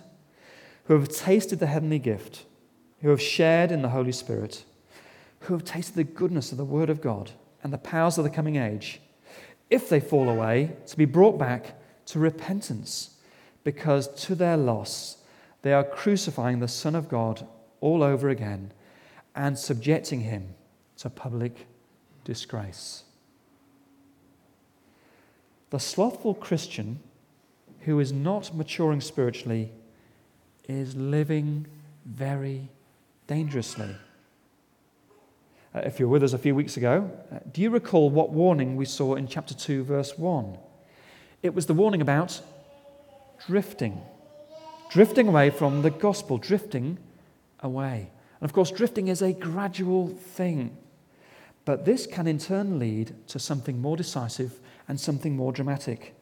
who 0.84 0.94
have 0.98 1.08
tasted 1.08 1.60
the 1.60 1.66
heavenly 1.66 1.98
gift, 1.98 2.44
who 3.00 3.08
have 3.08 3.22
shared 3.22 3.72
in 3.72 3.80
the 3.80 3.88
Holy 3.90 4.12
Spirit, 4.12 4.64
who 5.40 5.54
have 5.54 5.64
tasted 5.64 5.94
the 5.94 6.04
goodness 6.04 6.52
of 6.52 6.58
the 6.58 6.64
Word 6.64 6.90
of 6.90 7.00
God 7.00 7.30
and 7.62 7.72
the 7.72 7.78
powers 7.78 8.18
of 8.18 8.24
the 8.24 8.30
coming 8.30 8.56
age, 8.56 9.00
if 9.70 9.88
they 9.88 10.00
fall 10.00 10.28
away, 10.28 10.76
to 10.88 10.96
be 10.96 11.04
brought 11.04 11.38
back 11.38 11.80
to 12.06 12.18
repentance, 12.18 13.16
because 13.64 14.08
to 14.24 14.34
their 14.34 14.56
loss 14.56 15.18
they 15.62 15.72
are 15.72 15.84
crucifying 15.84 16.58
the 16.58 16.68
Son 16.68 16.94
of 16.94 17.08
God 17.08 17.46
all 17.80 18.02
over 18.02 18.28
again 18.28 18.72
and 19.34 19.58
subjecting 19.58 20.20
him 20.22 20.54
it's 21.00 21.06
a 21.06 21.08
public 21.08 21.66
disgrace. 22.24 23.04
The 25.70 25.80
slothful 25.80 26.34
Christian 26.34 27.00
who 27.86 28.00
is 28.00 28.12
not 28.12 28.54
maturing 28.54 29.00
spiritually 29.00 29.72
is 30.68 30.94
living 30.94 31.66
very 32.04 32.68
dangerously. 33.26 33.96
Uh, 35.74 35.78
if 35.78 35.98
you 35.98 36.06
were 36.06 36.12
with 36.12 36.22
us 36.22 36.34
a 36.34 36.38
few 36.38 36.54
weeks 36.54 36.76
ago, 36.76 37.10
uh, 37.32 37.38
do 37.50 37.62
you 37.62 37.70
recall 37.70 38.10
what 38.10 38.28
warning 38.28 38.76
we 38.76 38.84
saw 38.84 39.14
in 39.14 39.26
chapter 39.26 39.54
2, 39.54 39.82
verse 39.84 40.18
1? 40.18 40.58
It 41.42 41.54
was 41.54 41.64
the 41.64 41.72
warning 41.72 42.02
about 42.02 42.42
drifting, 43.46 44.02
drifting 44.90 45.28
away 45.28 45.48
from 45.48 45.80
the 45.80 45.90
gospel, 45.90 46.36
drifting 46.36 46.98
away. 47.60 48.10
And 48.38 48.50
of 48.50 48.52
course, 48.52 48.70
drifting 48.70 49.08
is 49.08 49.22
a 49.22 49.32
gradual 49.32 50.08
thing. 50.08 50.76
But 51.70 51.84
this 51.84 52.04
can 52.04 52.26
in 52.26 52.40
turn 52.40 52.80
lead 52.80 53.14
to 53.28 53.38
something 53.38 53.80
more 53.80 53.96
decisive 53.96 54.58
and 54.88 54.98
something 54.98 55.36
more 55.36 55.52
dramatic. 55.52 56.16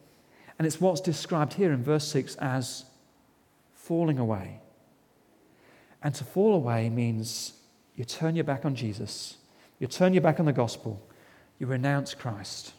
And 0.59 0.67
it's 0.67 0.79
what's 0.79 1.01
described 1.01 1.53
here 1.53 1.73
in 1.73 1.83
verse 1.83 2.07
6 2.09 2.35
as 2.35 2.85
falling 3.73 4.19
away. 4.19 4.59
And 6.03 6.13
to 6.13 6.23
fall 6.23 6.53
away 6.53 6.91
means 6.91 7.53
you 7.95 8.05
turn 8.05 8.35
your 8.35 8.43
back 8.43 8.63
on 8.63 8.75
Jesus, 8.75 9.37
you 9.79 9.87
turn 9.87 10.13
your 10.13 10.21
back 10.21 10.39
on 10.39 10.45
the 10.45 10.53
gospel, 10.53 11.03
you 11.57 11.65
renounce 11.65 12.13
Christ. 12.13 12.73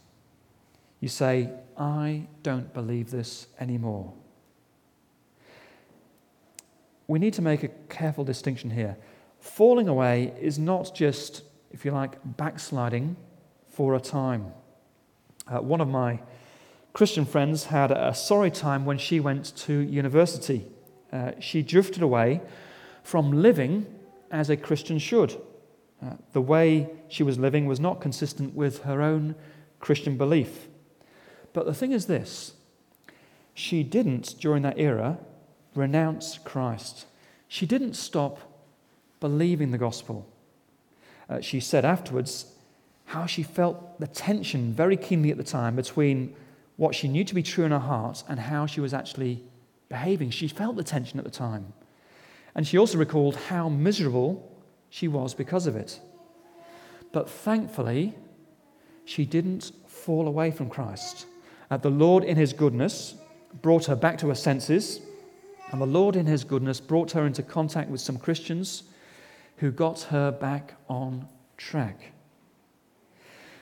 You 1.00 1.08
say, 1.08 1.50
I 1.76 2.28
don't 2.44 2.72
believe 2.72 3.10
this 3.10 3.48
anymore. 3.58 4.14
We 7.08 7.18
need 7.18 7.34
to 7.34 7.42
make 7.42 7.64
a 7.64 7.68
careful 7.88 8.22
distinction 8.22 8.70
here. 8.70 8.96
Falling 9.40 9.88
away 9.88 10.32
is 10.40 10.56
not 10.56 10.94
just, 10.94 11.42
if 11.70 11.84
you 11.84 11.90
like, 11.90 12.18
backsliding 12.36 13.16
for 13.68 13.94
a 13.94 14.00
time. 14.00 14.52
Uh, 15.46 15.60
one 15.60 15.80
of 15.80 15.88
my 15.88 16.20
Christian 16.92 17.24
friends 17.24 17.64
had 17.64 17.90
a 17.90 18.14
sorry 18.14 18.50
time 18.50 18.84
when 18.84 18.98
she 18.98 19.20
went 19.20 19.56
to 19.56 19.72
university. 19.72 20.66
Uh, 21.12 21.32
she 21.38 21.62
drifted 21.62 22.02
away 22.02 22.40
from 23.02 23.42
living 23.42 23.86
as 24.30 24.50
a 24.50 24.56
Christian 24.56 24.98
should. 24.98 25.40
Uh, 26.02 26.14
the 26.32 26.40
way 26.40 26.90
she 27.08 27.22
was 27.22 27.38
living 27.38 27.66
was 27.66 27.80
not 27.80 28.00
consistent 28.00 28.54
with 28.54 28.82
her 28.82 29.02
own 29.02 29.34
Christian 29.80 30.16
belief. 30.16 30.68
But 31.52 31.66
the 31.66 31.74
thing 31.74 31.92
is 31.92 32.06
this 32.06 32.54
she 33.54 33.82
didn't, 33.82 34.36
during 34.38 34.62
that 34.62 34.78
era, 34.78 35.18
renounce 35.74 36.38
Christ. 36.38 37.06
She 37.48 37.66
didn't 37.66 37.94
stop 37.94 38.38
believing 39.18 39.70
the 39.70 39.78
gospel. 39.78 40.29
Uh, 41.30 41.40
she 41.40 41.60
said 41.60 41.84
afterwards 41.84 42.46
how 43.06 43.24
she 43.24 43.42
felt 43.42 44.00
the 44.00 44.06
tension 44.06 44.72
very 44.72 44.96
keenly 44.96 45.30
at 45.30 45.36
the 45.36 45.44
time 45.44 45.76
between 45.76 46.34
what 46.76 46.94
she 46.94 47.08
knew 47.08 47.24
to 47.24 47.34
be 47.34 47.42
true 47.42 47.64
in 47.64 47.70
her 47.70 47.78
heart 47.78 48.24
and 48.28 48.40
how 48.40 48.66
she 48.66 48.80
was 48.80 48.92
actually 48.92 49.42
behaving. 49.88 50.30
She 50.30 50.48
felt 50.48 50.76
the 50.76 50.84
tension 50.84 51.18
at 51.18 51.24
the 51.24 51.30
time. 51.30 51.72
And 52.54 52.66
she 52.66 52.78
also 52.78 52.98
recalled 52.98 53.36
how 53.36 53.68
miserable 53.68 54.50
she 54.88 55.06
was 55.06 55.34
because 55.34 55.66
of 55.66 55.76
it. 55.76 56.00
But 57.12 57.28
thankfully, 57.28 58.14
she 59.04 59.24
didn't 59.24 59.72
fall 59.86 60.26
away 60.26 60.50
from 60.50 60.68
Christ. 60.68 61.26
Uh, 61.70 61.76
the 61.76 61.90
Lord, 61.90 62.24
in 62.24 62.36
His 62.36 62.52
goodness, 62.52 63.14
brought 63.62 63.86
her 63.86 63.96
back 63.96 64.18
to 64.18 64.28
her 64.28 64.34
senses, 64.34 65.00
and 65.70 65.80
the 65.80 65.86
Lord, 65.86 66.16
in 66.16 66.26
His 66.26 66.44
goodness, 66.44 66.80
brought 66.80 67.12
her 67.12 67.26
into 67.26 67.42
contact 67.42 67.90
with 67.90 68.00
some 68.00 68.18
Christians 68.18 68.84
who 69.60 69.70
got 69.70 70.00
her 70.04 70.32
back 70.32 70.74
on 70.88 71.28
track. 71.58 72.12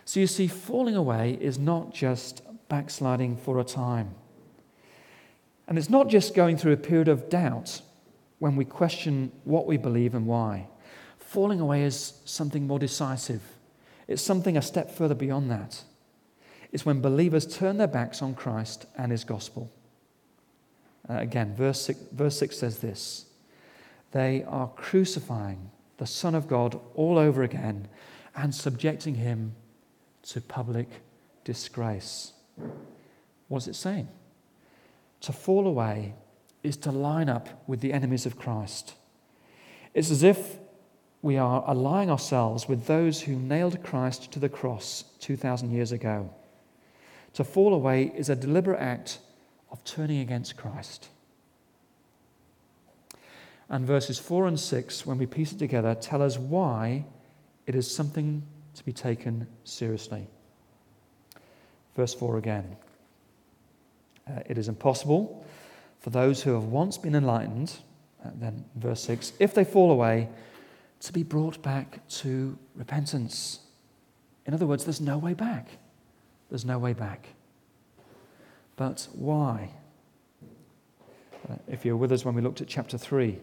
So 0.04 0.20
you 0.20 0.28
see, 0.28 0.46
falling 0.46 0.94
away 0.94 1.36
is 1.40 1.58
not 1.58 1.92
just 1.92 2.40
backsliding 2.68 3.36
for 3.36 3.58
a 3.58 3.64
time. 3.64 4.14
And 5.66 5.76
it's 5.76 5.90
not 5.90 6.08
just 6.08 6.34
going 6.34 6.56
through 6.56 6.72
a 6.72 6.78
period 6.78 7.08
of 7.08 7.28
doubt 7.28 7.82
when 8.38 8.54
we 8.54 8.64
question 8.64 9.32
what 9.42 9.66
we 9.66 9.76
believe 9.76 10.14
and 10.14 10.26
why. 10.26 10.68
Falling 11.18 11.58
away 11.60 11.82
is 11.82 12.20
something 12.24 12.66
more 12.66 12.78
decisive, 12.78 13.42
it's 14.06 14.22
something 14.22 14.56
a 14.56 14.62
step 14.62 14.90
further 14.90 15.16
beyond 15.16 15.50
that. 15.50 15.82
It's 16.70 16.86
when 16.86 17.00
believers 17.00 17.44
turn 17.44 17.76
their 17.76 17.88
backs 17.88 18.22
on 18.22 18.34
Christ 18.34 18.86
and 18.96 19.10
his 19.10 19.24
gospel. 19.24 19.70
Uh, 21.10 21.14
again, 21.14 21.54
verse 21.56 21.80
six, 21.80 21.98
verse 22.12 22.38
6 22.38 22.56
says 22.56 22.78
this 22.78 23.26
They 24.12 24.44
are 24.44 24.68
crucifying 24.68 25.70
the 25.98 26.06
Son 26.06 26.34
of 26.34 26.48
God 26.48 26.80
all 26.94 27.18
over 27.18 27.42
again 27.42 27.88
and 28.34 28.54
subjecting 28.54 29.16
him 29.16 29.54
to 30.22 30.40
public 30.40 30.88
disgrace. 31.44 32.32
What 33.48 33.58
is 33.58 33.68
it 33.68 33.76
saying? 33.76 34.08
To 35.22 35.32
fall 35.32 35.66
away 35.66 36.14
is 36.62 36.76
to 36.78 36.92
line 36.92 37.28
up 37.28 37.48
with 37.66 37.80
the 37.80 37.92
enemies 37.92 38.26
of 38.26 38.38
Christ. 38.38 38.94
It's 39.94 40.10
as 40.10 40.22
if 40.22 40.58
we 41.22 41.36
are 41.36 41.64
allying 41.66 42.10
ourselves 42.10 42.68
with 42.68 42.86
those 42.86 43.22
who 43.22 43.34
nailed 43.34 43.82
Christ 43.82 44.30
to 44.32 44.38
the 44.38 44.48
cross 44.48 45.04
2,000 45.20 45.70
years 45.70 45.90
ago. 45.90 46.30
To 47.34 47.44
fall 47.44 47.74
away 47.74 48.12
is 48.14 48.28
a 48.28 48.36
deliberate 48.36 48.80
act 48.80 49.18
of 49.70 49.82
turning 49.84 50.20
against 50.20 50.56
Christ. 50.56 51.08
And 53.70 53.86
verses 53.86 54.18
4 54.18 54.46
and 54.46 54.58
6, 54.58 55.06
when 55.06 55.18
we 55.18 55.26
piece 55.26 55.52
it 55.52 55.58
together, 55.58 55.94
tell 55.94 56.22
us 56.22 56.38
why 56.38 57.04
it 57.66 57.74
is 57.74 57.90
something 57.90 58.42
to 58.74 58.84
be 58.84 58.92
taken 58.92 59.46
seriously. 59.64 60.26
Verse 61.94 62.14
4 62.14 62.38
again. 62.38 62.76
Uh, 64.26 64.40
it 64.46 64.56
is 64.56 64.68
impossible 64.68 65.44
for 66.00 66.10
those 66.10 66.42
who 66.42 66.54
have 66.54 66.64
once 66.64 66.96
been 66.96 67.14
enlightened, 67.14 67.72
uh, 68.24 68.30
then 68.34 68.64
verse 68.76 69.02
6, 69.02 69.32
if 69.38 69.54
they 69.54 69.64
fall 69.64 69.90
away, 69.90 70.28
to 71.00 71.12
be 71.12 71.22
brought 71.22 71.62
back 71.62 72.06
to 72.08 72.58
repentance. 72.74 73.60
In 74.46 74.54
other 74.54 74.66
words, 74.66 74.84
there's 74.84 75.00
no 75.00 75.18
way 75.18 75.34
back. 75.34 75.68
There's 76.48 76.64
no 76.64 76.78
way 76.78 76.92
back. 76.92 77.28
But 78.76 79.08
why? 79.12 79.70
Uh, 81.48 81.56
if 81.68 81.84
you're 81.84 81.96
with 81.96 82.12
us 82.12 82.24
when 82.24 82.34
we 82.34 82.42
looked 82.42 82.60
at 82.60 82.68
chapter 82.68 82.96
3, 82.96 83.38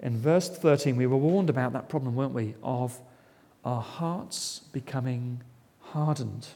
in 0.00 0.16
verse 0.18 0.48
13, 0.48 0.96
we 0.96 1.06
were 1.06 1.16
warned 1.16 1.50
about 1.50 1.72
that 1.72 1.88
problem, 1.88 2.14
weren't 2.14 2.34
we? 2.34 2.54
Of 2.62 3.00
our 3.64 3.82
hearts 3.82 4.60
becoming 4.72 5.42
hardened. 5.80 6.48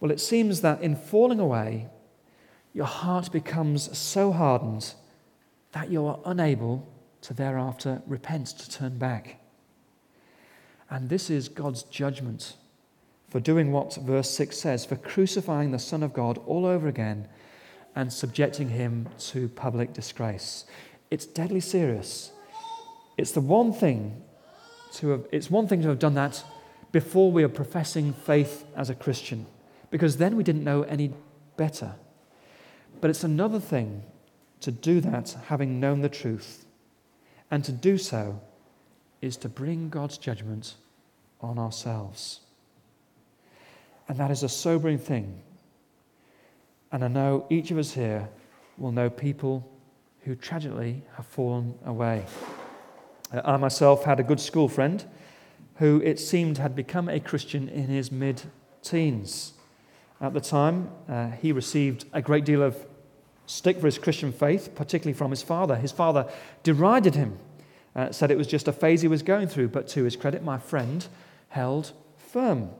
Well, 0.00 0.10
it 0.10 0.20
seems 0.20 0.60
that 0.62 0.82
in 0.82 0.96
falling 0.96 1.40
away, 1.40 1.88
your 2.72 2.86
heart 2.86 3.30
becomes 3.30 3.96
so 3.96 4.32
hardened 4.32 4.94
that 5.72 5.90
you 5.90 6.06
are 6.06 6.18
unable 6.24 6.88
to 7.22 7.34
thereafter 7.34 8.02
repent, 8.06 8.48
to 8.48 8.70
turn 8.70 8.98
back. 8.98 9.40
And 10.90 11.08
this 11.08 11.30
is 11.30 11.48
God's 11.48 11.82
judgment 11.84 12.54
for 13.30 13.40
doing 13.40 13.72
what 13.72 13.96
verse 13.96 14.30
6 14.30 14.56
says, 14.56 14.84
for 14.84 14.96
crucifying 14.96 15.70
the 15.70 15.78
Son 15.78 16.02
of 16.02 16.12
God 16.12 16.38
all 16.46 16.66
over 16.66 16.86
again 16.86 17.26
and 17.96 18.12
subjecting 18.12 18.68
him 18.68 19.08
to 19.18 19.48
public 19.48 19.92
disgrace. 19.92 20.64
It's 21.10 21.26
deadly 21.26 21.60
serious. 21.60 22.32
It's 23.16 23.32
the 23.32 23.40
one 23.40 23.72
thing 23.72 24.22
to 24.94 25.08
have, 25.10 25.26
it's 25.32 25.50
one 25.50 25.68
thing 25.68 25.82
to 25.82 25.88
have 25.88 25.98
done 25.98 26.14
that 26.14 26.42
before 26.92 27.30
we 27.30 27.42
are 27.42 27.48
professing 27.48 28.12
faith 28.12 28.64
as 28.76 28.90
a 28.90 28.94
Christian, 28.94 29.46
because 29.90 30.16
then 30.16 30.36
we 30.36 30.44
didn't 30.44 30.64
know 30.64 30.82
any 30.82 31.12
better. 31.56 31.94
But 33.00 33.10
it's 33.10 33.24
another 33.24 33.60
thing 33.60 34.04
to 34.60 34.70
do 34.70 35.00
that 35.00 35.36
having 35.46 35.80
known 35.80 36.00
the 36.00 36.08
truth. 36.08 36.64
And 37.50 37.64
to 37.64 37.72
do 37.72 37.98
so 37.98 38.40
is 39.20 39.36
to 39.38 39.48
bring 39.48 39.90
God's 39.90 40.18
judgment 40.18 40.74
on 41.40 41.58
ourselves. 41.58 42.40
And 44.08 44.18
that 44.18 44.30
is 44.30 44.42
a 44.42 44.48
sobering 44.48 44.98
thing. 44.98 45.42
And 46.92 47.04
I 47.04 47.08
know 47.08 47.46
each 47.50 47.70
of 47.70 47.78
us 47.78 47.92
here 47.92 48.28
will 48.78 48.92
know 48.92 49.10
people 49.10 49.68
who 50.24 50.34
tragically 50.34 51.02
have 51.16 51.26
fallen 51.26 51.74
away. 51.84 52.24
Uh, 53.32 53.42
I 53.44 53.56
myself 53.56 54.04
had 54.04 54.20
a 54.20 54.22
good 54.22 54.40
school 54.40 54.68
friend 54.68 55.04
who 55.76 56.00
it 56.04 56.18
seemed 56.18 56.58
had 56.58 56.74
become 56.74 57.08
a 57.08 57.20
Christian 57.20 57.68
in 57.68 57.88
his 57.88 58.10
mid 58.10 58.42
teens. 58.82 59.54
At 60.20 60.32
the 60.32 60.40
time, 60.40 60.90
uh, 61.08 61.30
he 61.30 61.52
received 61.52 62.06
a 62.12 62.22
great 62.22 62.44
deal 62.44 62.62
of 62.62 62.76
stick 63.46 63.78
for 63.78 63.86
his 63.86 63.98
Christian 63.98 64.32
faith, 64.32 64.74
particularly 64.74 65.12
from 65.12 65.30
his 65.30 65.42
father. 65.42 65.76
His 65.76 65.92
father 65.92 66.30
derided 66.62 67.14
him, 67.14 67.38
uh, 67.94 68.10
said 68.12 68.30
it 68.30 68.38
was 68.38 68.46
just 68.46 68.68
a 68.68 68.72
phase 68.72 69.02
he 69.02 69.08
was 69.08 69.22
going 69.22 69.48
through, 69.48 69.68
but 69.68 69.88
to 69.88 70.04
his 70.04 70.16
credit, 70.16 70.42
my 70.42 70.58
friend 70.58 71.06
held 71.48 71.92
firm. 72.16 72.70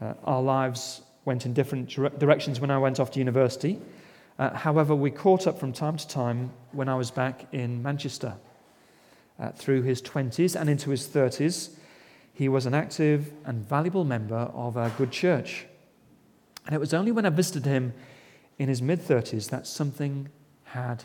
Uh, 0.00 0.14
our 0.24 0.42
lives 0.42 1.02
went 1.24 1.46
in 1.46 1.52
different 1.52 1.88
directions 2.18 2.60
when 2.60 2.70
I 2.70 2.78
went 2.78 2.98
off 2.98 3.10
to 3.12 3.18
university. 3.18 3.80
Uh, 4.38 4.50
however, 4.54 4.94
we 4.94 5.10
caught 5.10 5.46
up 5.46 5.58
from 5.58 5.72
time 5.72 5.96
to 5.96 6.06
time 6.06 6.52
when 6.72 6.88
I 6.88 6.94
was 6.94 7.10
back 7.10 7.46
in 7.52 7.82
Manchester. 7.82 8.34
Uh, 9.38 9.50
through 9.50 9.82
his 9.82 10.00
20s 10.00 10.58
and 10.58 10.70
into 10.70 10.90
his 10.90 11.06
30s, 11.06 11.74
he 12.32 12.48
was 12.48 12.66
an 12.66 12.74
active 12.74 13.32
and 13.44 13.66
valuable 13.66 14.04
member 14.04 14.50
of 14.54 14.76
a 14.76 14.92
good 14.98 15.10
church. 15.10 15.66
And 16.66 16.74
it 16.74 16.78
was 16.78 16.92
only 16.92 17.12
when 17.12 17.26
I 17.26 17.30
visited 17.30 17.64
him 17.64 17.94
in 18.58 18.68
his 18.68 18.82
mid 18.82 19.00
30s 19.00 19.50
that 19.50 19.66
something 19.66 20.28
had 20.64 21.04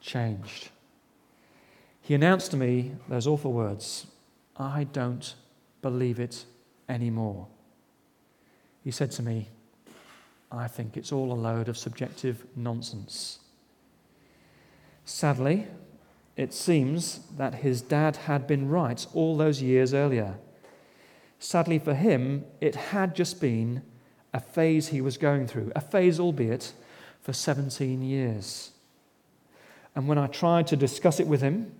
changed. 0.00 0.70
He 2.00 2.14
announced 2.14 2.50
to 2.50 2.56
me 2.56 2.92
those 3.08 3.26
awful 3.26 3.52
words 3.52 4.06
I 4.56 4.84
don't 4.84 5.34
believe 5.80 6.20
it 6.20 6.44
anymore. 6.88 7.46
He 8.84 8.90
said 8.90 9.10
to 9.12 9.22
me, 9.22 9.48
I 10.52 10.68
think 10.68 10.96
it's 10.96 11.12
all 11.12 11.32
a 11.32 11.34
load 11.34 11.68
of 11.68 11.78
subjective 11.78 12.44
nonsense. 12.54 13.38
Sadly, 15.04 15.66
it 16.36 16.52
seems 16.52 17.20
that 17.36 17.56
his 17.56 17.80
dad 17.80 18.16
had 18.16 18.46
been 18.46 18.68
right 18.68 19.06
all 19.14 19.36
those 19.36 19.62
years 19.62 19.94
earlier. 19.94 20.34
Sadly 21.38 21.78
for 21.78 21.94
him, 21.94 22.44
it 22.60 22.74
had 22.74 23.16
just 23.16 23.40
been 23.40 23.82
a 24.34 24.40
phase 24.40 24.88
he 24.88 25.00
was 25.00 25.16
going 25.16 25.46
through, 25.46 25.72
a 25.74 25.80
phase, 25.80 26.20
albeit, 26.20 26.72
for 27.20 27.32
17 27.32 28.02
years. 28.02 28.70
And 29.94 30.06
when 30.06 30.18
I 30.18 30.26
tried 30.26 30.66
to 30.68 30.76
discuss 30.76 31.20
it 31.20 31.26
with 31.26 31.40
him, 31.40 31.72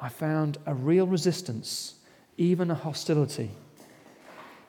I 0.00 0.08
found 0.08 0.58
a 0.66 0.74
real 0.74 1.06
resistance, 1.06 1.96
even 2.36 2.70
a 2.70 2.74
hostility. 2.74 3.50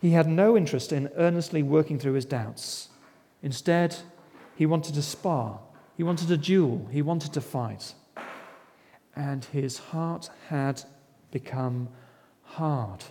He 0.01 0.11
had 0.11 0.27
no 0.27 0.55
interest 0.55 0.91
in 0.91 1.09
earnestly 1.17 1.63
working 1.63 1.99
through 1.99 2.13
his 2.13 2.25
doubts. 2.25 2.89
Instead, 3.43 3.95
he 4.55 4.65
wanted 4.65 4.95
to 4.95 5.01
spar, 5.01 5.59
he 5.95 6.03
wanted 6.03 6.27
to 6.27 6.37
duel, 6.37 6.87
he 6.91 7.01
wanted 7.01 7.33
to 7.33 7.41
fight. 7.41 7.93
And 9.15 9.45
his 9.45 9.77
heart 9.77 10.29
had 10.49 10.83
become 11.31 11.89
hard, 12.43 13.03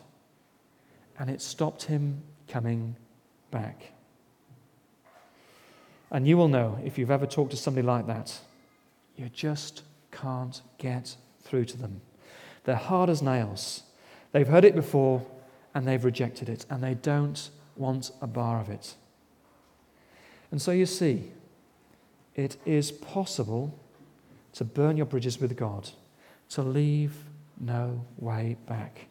and 1.19 1.31
it 1.31 1.41
stopped 1.41 1.85
him 1.85 2.23
coming 2.49 2.97
back. 3.51 3.93
And 6.11 6.27
you 6.27 6.37
will 6.37 6.49
know 6.49 6.79
if 6.85 6.99
you've 6.99 7.11
ever 7.11 7.27
talked 7.27 7.51
to 7.51 7.57
somebody 7.57 7.87
like 7.87 8.07
that, 8.07 8.39
you 9.17 9.29
just 9.29 9.83
can't 10.13 10.63
get 10.79 11.17
through 11.41 11.65
to 11.67 11.77
them. 11.77 12.01
They're 12.65 12.77
hard 12.77 13.11
as 13.11 13.23
nails. 13.23 13.83
They've 14.33 14.47
heard 14.47 14.65
it 14.65 14.75
before 14.75 15.25
and 15.75 15.87
they've 15.87 16.05
rejected 16.05 16.49
it, 16.49 16.65
and 16.71 16.83
they 16.83 16.95
don't 16.95 17.51
want 17.77 18.11
a 18.23 18.27
bar 18.27 18.61
of 18.61 18.71
it. 18.71 18.95
And 20.57 20.63
so 20.63 20.73
you 20.73 20.87
see, 20.87 21.25
it 22.35 22.57
is 22.65 22.91
possible 22.91 23.79
to 24.55 24.65
burn 24.65 24.97
your 24.97 25.05
bridges 25.05 25.39
with 25.39 25.55
God, 25.55 25.91
to 26.49 26.63
leave 26.63 27.13
no 27.61 28.07
way 28.17 28.57
back. 28.67 29.09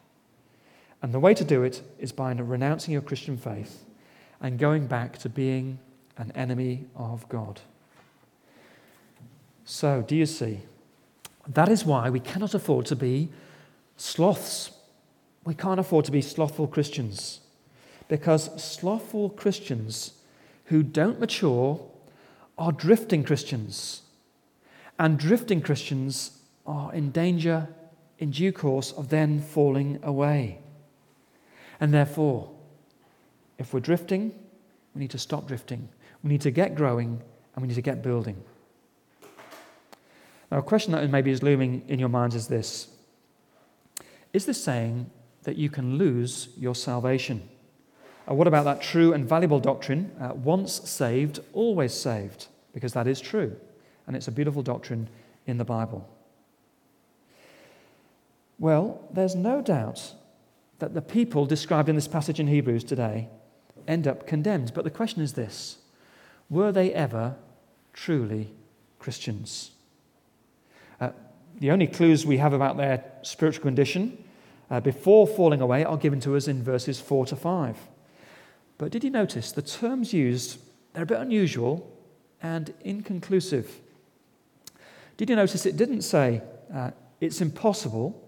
And 1.03 1.13
the 1.13 1.19
way 1.19 1.35
to 1.35 1.43
do 1.43 1.61
it 1.61 1.83
is 1.99 2.11
by 2.11 2.31
renouncing 2.33 2.93
your 2.93 3.03
Christian 3.03 3.37
faith 3.37 3.85
and 4.41 4.57
going 4.57 4.87
back 4.87 5.19
to 5.19 5.29
being 5.29 5.77
an 6.17 6.31
enemy 6.31 6.85
of 6.95 7.29
God. 7.29 7.61
So, 9.65 10.01
do 10.01 10.15
you 10.15 10.25
see? 10.25 10.61
That 11.47 11.69
is 11.69 11.85
why 11.85 12.09
we 12.09 12.21
cannot 12.21 12.55
afford 12.55 12.87
to 12.87 12.95
be 12.95 13.29
sloths. 13.97 14.71
We 15.43 15.53
can't 15.53 15.79
afford 15.79 16.05
to 16.05 16.11
be 16.11 16.23
slothful 16.23 16.65
Christians 16.65 17.41
because 18.07 18.49
slothful 18.59 19.29
Christians 19.29 20.14
who 20.65 20.83
don't 20.83 21.19
mature 21.19 21.79
are 22.57 22.71
drifting 22.71 23.23
Christians. 23.23 24.01
And 24.97 25.19
drifting 25.19 25.61
Christians 25.61 26.39
are 26.65 26.93
in 26.93 27.11
danger, 27.11 27.67
in 28.17 28.31
due 28.31 28.51
course, 28.51 28.91
of 28.91 29.09
then 29.09 29.41
falling 29.41 29.99
away. 30.03 30.59
And 31.79 31.93
therefore, 31.93 32.49
if 33.57 33.73
we're 33.73 33.81
drifting, 33.81 34.33
we 34.93 34.99
need 34.99 35.11
to 35.11 35.17
stop 35.17 35.47
drifting. 35.47 35.89
We 36.23 36.29
need 36.29 36.41
to 36.41 36.51
get 36.51 36.75
growing 36.75 37.21
and 37.53 37.61
we 37.61 37.67
need 37.67 37.75
to 37.75 37.81
get 37.81 38.01
building. 38.01 38.41
Now, 40.51 40.59
a 40.59 40.63
question 40.63 40.93
that 40.93 41.09
maybe 41.09 41.31
is 41.31 41.43
looming 41.43 41.83
in 41.87 41.99
your 41.99 42.09
minds 42.09 42.35
is 42.35 42.47
this 42.47 42.87
Is 44.33 44.45
this 44.45 44.63
saying 44.63 45.09
that 45.43 45.57
you 45.57 45.69
can 45.69 45.97
lose 45.97 46.49
your 46.57 46.75
salvation? 46.75 47.49
Uh, 48.29 48.33
what 48.33 48.47
about 48.47 48.65
that 48.65 48.81
true 48.81 49.13
and 49.13 49.27
valuable 49.27 49.59
doctrine, 49.59 50.11
uh, 50.19 50.33
once 50.33 50.89
saved, 50.89 51.39
always 51.53 51.93
saved? 51.93 52.47
Because 52.73 52.93
that 52.93 53.07
is 53.07 53.21
true, 53.21 53.55
and 54.07 54.15
it's 54.15 54.27
a 54.27 54.31
beautiful 54.31 54.63
doctrine 54.63 55.07
in 55.45 55.57
the 55.57 55.65
Bible. 55.65 56.09
Well, 58.57 59.01
there's 59.11 59.35
no 59.35 59.61
doubt 59.61 60.13
that 60.79 60.93
the 60.93 61.01
people 61.01 61.45
described 61.45 61.89
in 61.89 61.95
this 61.95 62.07
passage 62.07 62.39
in 62.39 62.47
Hebrews 62.47 62.83
today 62.83 63.29
end 63.87 64.07
up 64.07 64.25
condemned. 64.25 64.73
But 64.73 64.83
the 64.83 64.89
question 64.89 65.21
is 65.21 65.33
this 65.33 65.77
were 66.49 66.71
they 66.71 66.93
ever 66.93 67.35
truly 67.93 68.51
Christians? 68.99 69.71
Uh, 70.99 71.09
the 71.59 71.71
only 71.71 71.87
clues 71.87 72.25
we 72.25 72.37
have 72.37 72.53
about 72.53 72.77
their 72.77 73.03
spiritual 73.21 73.63
condition 73.63 74.23
uh, 74.69 74.79
before 74.79 75.27
falling 75.27 75.61
away 75.61 75.83
are 75.83 75.97
given 75.97 76.19
to 76.21 76.35
us 76.35 76.47
in 76.47 76.63
verses 76.63 76.99
4 76.99 77.27
to 77.27 77.35
5. 77.35 77.77
But 78.77 78.91
did 78.91 79.03
you 79.03 79.09
notice 79.09 79.51
the 79.51 79.61
terms 79.61 80.13
used, 80.13 80.59
they're 80.93 81.03
a 81.03 81.07
bit 81.07 81.19
unusual 81.19 81.91
and 82.41 82.73
inconclusive. 82.81 83.79
Did 85.17 85.29
you 85.29 85.35
notice 85.35 85.65
it 85.65 85.77
didn't 85.77 86.01
say 86.01 86.41
uh, 86.73 86.91
it's 87.21 87.41
impossible 87.41 88.21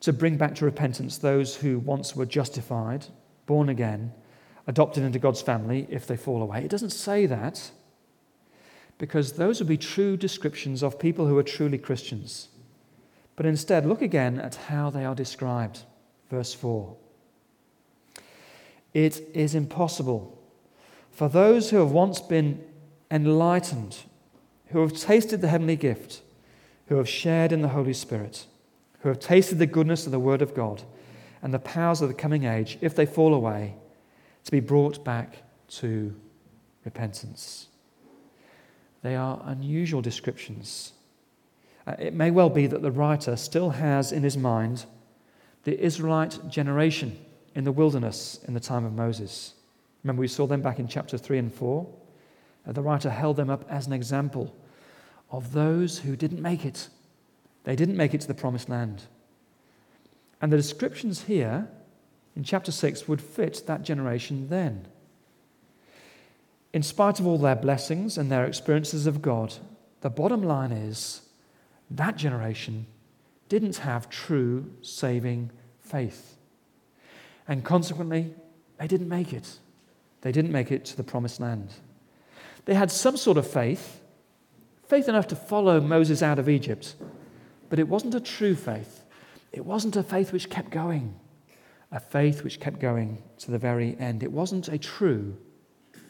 to 0.00 0.12
bring 0.12 0.36
back 0.36 0.54
to 0.56 0.64
repentance 0.64 1.18
those 1.18 1.56
who 1.56 1.78
once 1.78 2.14
were 2.14 2.26
justified, 2.26 3.06
born 3.46 3.68
again, 3.68 4.12
adopted 4.66 5.02
into 5.02 5.18
God's 5.18 5.42
family 5.42 5.86
if 5.90 6.06
they 6.06 6.16
fall 6.16 6.42
away. 6.42 6.64
It 6.64 6.70
doesn't 6.70 6.90
say 6.90 7.26
that 7.26 7.70
because 8.98 9.34
those 9.34 9.60
would 9.60 9.68
be 9.68 9.76
true 9.76 10.16
descriptions 10.16 10.82
of 10.82 10.98
people 10.98 11.26
who 11.26 11.36
are 11.38 11.42
truly 11.42 11.78
Christians. 11.78 12.48
But 13.36 13.46
instead, 13.46 13.84
look 13.84 14.00
again 14.00 14.40
at 14.40 14.54
how 14.54 14.90
they 14.90 15.04
are 15.04 15.14
described. 15.14 15.80
Verse 16.30 16.54
4. 16.54 16.96
It 18.96 19.28
is 19.34 19.54
impossible 19.54 20.42
for 21.10 21.28
those 21.28 21.68
who 21.68 21.76
have 21.76 21.90
once 21.90 22.18
been 22.18 22.64
enlightened, 23.10 23.98
who 24.68 24.80
have 24.80 24.98
tasted 24.98 25.42
the 25.42 25.48
heavenly 25.48 25.76
gift, 25.76 26.22
who 26.86 26.96
have 26.96 27.06
shared 27.06 27.52
in 27.52 27.60
the 27.60 27.68
Holy 27.68 27.92
Spirit, 27.92 28.46
who 29.00 29.10
have 29.10 29.20
tasted 29.20 29.58
the 29.58 29.66
goodness 29.66 30.06
of 30.06 30.12
the 30.12 30.18
Word 30.18 30.40
of 30.40 30.54
God 30.54 30.82
and 31.42 31.52
the 31.52 31.58
powers 31.58 32.00
of 32.00 32.08
the 32.08 32.14
coming 32.14 32.44
age, 32.44 32.78
if 32.80 32.96
they 32.96 33.04
fall 33.04 33.34
away, 33.34 33.74
to 34.44 34.50
be 34.50 34.60
brought 34.60 35.04
back 35.04 35.42
to 35.72 36.16
repentance. 36.86 37.66
They 39.02 39.14
are 39.14 39.42
unusual 39.44 40.00
descriptions. 40.00 40.94
Uh, 41.86 41.96
it 41.98 42.14
may 42.14 42.30
well 42.30 42.48
be 42.48 42.66
that 42.66 42.80
the 42.80 42.90
writer 42.90 43.36
still 43.36 43.68
has 43.68 44.10
in 44.10 44.22
his 44.22 44.38
mind 44.38 44.86
the 45.64 45.78
Israelite 45.78 46.48
generation 46.48 47.18
in 47.56 47.64
the 47.64 47.72
wilderness 47.72 48.38
in 48.46 48.54
the 48.54 48.60
time 48.60 48.84
of 48.84 48.92
Moses. 48.92 49.54
Remember, 50.04 50.20
we 50.20 50.28
saw 50.28 50.46
them 50.46 50.60
back 50.60 50.78
in 50.78 50.86
chapter 50.86 51.16
3 51.16 51.38
and 51.38 51.52
4. 51.52 51.86
Uh, 52.66 52.72
the 52.72 52.82
writer 52.82 53.10
held 53.10 53.36
them 53.36 53.50
up 53.50 53.64
as 53.68 53.86
an 53.86 53.94
example 53.94 54.54
of 55.30 55.52
those 55.52 55.98
who 55.98 56.14
didn't 56.16 56.42
make 56.42 56.66
it. 56.66 56.88
They 57.64 57.74
didn't 57.74 57.96
make 57.96 58.12
it 58.12 58.20
to 58.20 58.28
the 58.28 58.34
promised 58.34 58.68
land. 58.68 59.04
And 60.40 60.52
the 60.52 60.56
descriptions 60.58 61.22
here 61.22 61.66
in 62.36 62.44
chapter 62.44 62.70
6 62.70 63.08
would 63.08 63.22
fit 63.22 63.62
that 63.66 63.82
generation 63.82 64.48
then. 64.50 64.86
In 66.74 66.82
spite 66.82 67.18
of 67.18 67.26
all 67.26 67.38
their 67.38 67.56
blessings 67.56 68.18
and 68.18 68.30
their 68.30 68.44
experiences 68.44 69.06
of 69.06 69.22
God, 69.22 69.54
the 70.02 70.10
bottom 70.10 70.42
line 70.42 70.72
is 70.72 71.22
that 71.90 72.16
generation 72.16 72.86
didn't 73.48 73.76
have 73.78 74.10
true 74.10 74.70
saving 74.82 75.50
faith. 75.80 76.35
And 77.48 77.64
consequently, 77.64 78.34
they 78.78 78.86
didn't 78.86 79.08
make 79.08 79.32
it. 79.32 79.58
They 80.22 80.32
didn't 80.32 80.52
make 80.52 80.72
it 80.72 80.84
to 80.86 80.96
the 80.96 81.04
promised 81.04 81.40
land. 81.40 81.72
They 82.64 82.74
had 82.74 82.90
some 82.90 83.16
sort 83.16 83.38
of 83.38 83.48
faith, 83.48 84.00
faith 84.88 85.08
enough 85.08 85.28
to 85.28 85.36
follow 85.36 85.80
Moses 85.80 86.22
out 86.22 86.38
of 86.38 86.48
Egypt, 86.48 86.96
but 87.70 87.78
it 87.78 87.88
wasn't 87.88 88.14
a 88.14 88.20
true 88.20 88.54
faith. 88.54 89.04
It 89.52 89.64
wasn't 89.64 89.96
a 89.96 90.02
faith 90.02 90.32
which 90.32 90.50
kept 90.50 90.70
going 90.70 91.14
a 91.92 92.00
faith 92.00 92.42
which 92.42 92.60
kept 92.60 92.80
going 92.80 93.22
to 93.38 93.50
the 93.50 93.58
very 93.58 93.96
end. 93.98 94.22
It 94.22 94.32
wasn't 94.32 94.68
a 94.68 94.78
true 94.78 95.36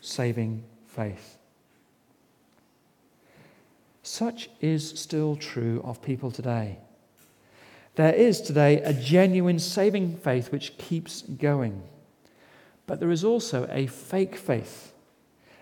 saving 0.01 0.65
faith. 0.87 1.39
Such 4.03 4.49
is 4.61 4.89
still 4.89 5.37
true 5.37 5.81
of 5.85 6.01
people 6.01 6.31
today. 6.31 6.79
There 7.97 8.15
is 8.15 8.43
today 8.43 8.83
a 8.83 8.93
genuine 8.93 9.59
saving 9.59 10.19
faith 10.19 10.53
which 10.53 10.77
keeps 10.77 11.23
going. 11.23 11.83
But 12.87 13.01
there 13.01 13.11
is 13.11 13.25
also 13.25 13.67
a 13.71 13.87
fake 13.87 14.37
faith. 14.37 14.93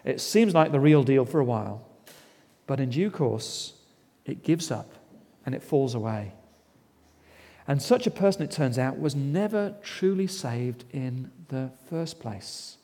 It 0.04 0.20
seems 0.20 0.52
like 0.52 0.72
the 0.72 0.80
real 0.80 1.04
deal 1.04 1.24
for 1.24 1.40
a 1.40 1.44
while, 1.44 1.86
but 2.66 2.80
in 2.80 2.90
due 2.90 3.10
course, 3.10 3.74
it 4.26 4.42
gives 4.42 4.70
up 4.70 4.90
and 5.46 5.54
it 5.54 5.62
falls 5.62 5.94
away. 5.94 6.32
And 7.66 7.80
such 7.80 8.06
a 8.06 8.10
person, 8.10 8.42
it 8.42 8.50
turns 8.50 8.78
out, 8.78 8.98
was 8.98 9.14
never 9.14 9.74
truly 9.82 10.26
saved 10.26 10.84
in 10.92 11.30
the 11.48 11.70
first 11.88 12.20
place. 12.20 12.76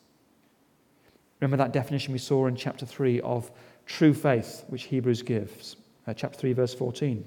Remember 1.41 1.59
that 1.59 1.73
definition 1.73 2.13
we 2.13 2.19
saw 2.19 2.47
in 2.47 2.57
chapter 2.57 2.87
3 2.87 3.21
of 3.21 3.51
true 3.85 4.15
faith, 4.15 4.65
which 4.69 4.85
Hebrews 4.85 5.23
gives, 5.23 5.77
uh, 6.07 6.15
chapter 6.15 6.39
3, 6.39 6.53
verse 6.55 6.73
14. 6.73 7.27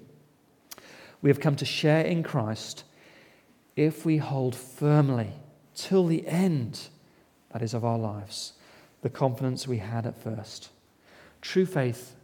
We 1.24 1.30
have 1.30 1.40
come 1.40 1.56
to 1.56 1.66
share 1.66 2.02
in 2.02 2.22
Christ 2.22 2.84
if 3.76 4.06
we 4.06 4.18
hold 4.18 4.56
firmly 4.56 5.32
till 5.74 6.06
the 6.06 6.28
end, 6.28 6.90
that 7.52 7.64
is, 7.64 7.74
of 7.74 7.84
our 7.84 7.98
lives, 7.98 8.54
the 9.02 9.10
confidence 9.10 9.68
we 9.68 9.78
had 9.78 10.06
at 10.06 10.22
first. 10.22 10.70
True 11.42 11.66
faith 11.66 12.16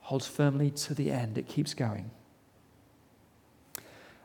holds 0.00 0.26
firmly 0.26 0.70
to 0.70 0.94
the 0.94 1.10
end, 1.10 1.36
it 1.36 1.48
keeps 1.48 1.74
going. 1.74 2.10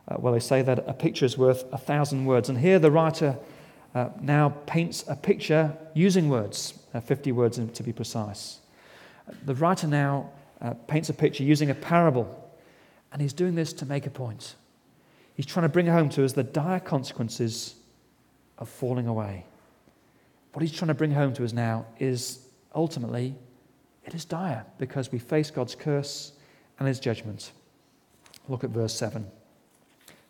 Uh, 0.06 0.16
well, 0.18 0.32
they 0.32 0.40
say 0.40 0.62
that 0.62 0.88
a 0.88 0.92
picture 0.94 1.24
is 1.24 1.36
worth 1.36 1.64
a 1.72 1.78
thousand 1.78 2.24
words. 2.24 2.48
And 2.48 2.58
here 2.58 2.78
the 2.78 2.90
writer 2.90 3.36
uh, 3.94 4.10
now 4.20 4.50
paints 4.66 5.04
a 5.08 5.16
picture 5.16 5.76
using 5.94 6.28
words, 6.28 6.74
uh, 6.94 7.00
50 7.00 7.32
words 7.32 7.58
to 7.58 7.82
be 7.82 7.92
precise. 7.92 8.60
The 9.44 9.56
writer 9.56 9.88
now 9.88 10.30
uh, 10.60 10.74
paints 10.86 11.08
a 11.08 11.14
picture 11.14 11.42
using 11.42 11.70
a 11.70 11.74
parable, 11.74 12.39
and 13.12 13.20
he's 13.20 13.32
doing 13.32 13.54
this 13.54 13.72
to 13.74 13.86
make 13.86 14.06
a 14.06 14.10
point. 14.10 14.54
He's 15.34 15.46
trying 15.46 15.64
to 15.64 15.68
bring 15.68 15.86
home 15.86 16.08
to 16.10 16.24
us 16.24 16.32
the 16.32 16.42
dire 16.42 16.80
consequences 16.80 17.74
of 18.58 18.68
falling 18.68 19.06
away. 19.06 19.46
What 20.52 20.62
he's 20.62 20.72
trying 20.72 20.88
to 20.88 20.94
bring 20.94 21.12
home 21.12 21.32
to 21.34 21.44
us 21.44 21.52
now 21.52 21.86
is 21.98 22.46
ultimately 22.74 23.34
it 24.04 24.14
is 24.14 24.24
dire 24.24 24.64
because 24.78 25.12
we 25.12 25.18
face 25.18 25.50
God's 25.50 25.74
curse 25.74 26.32
and 26.78 26.88
his 26.88 27.00
judgment. 27.00 27.52
Look 28.48 28.64
at 28.64 28.70
verse 28.70 28.94
7. 28.94 29.26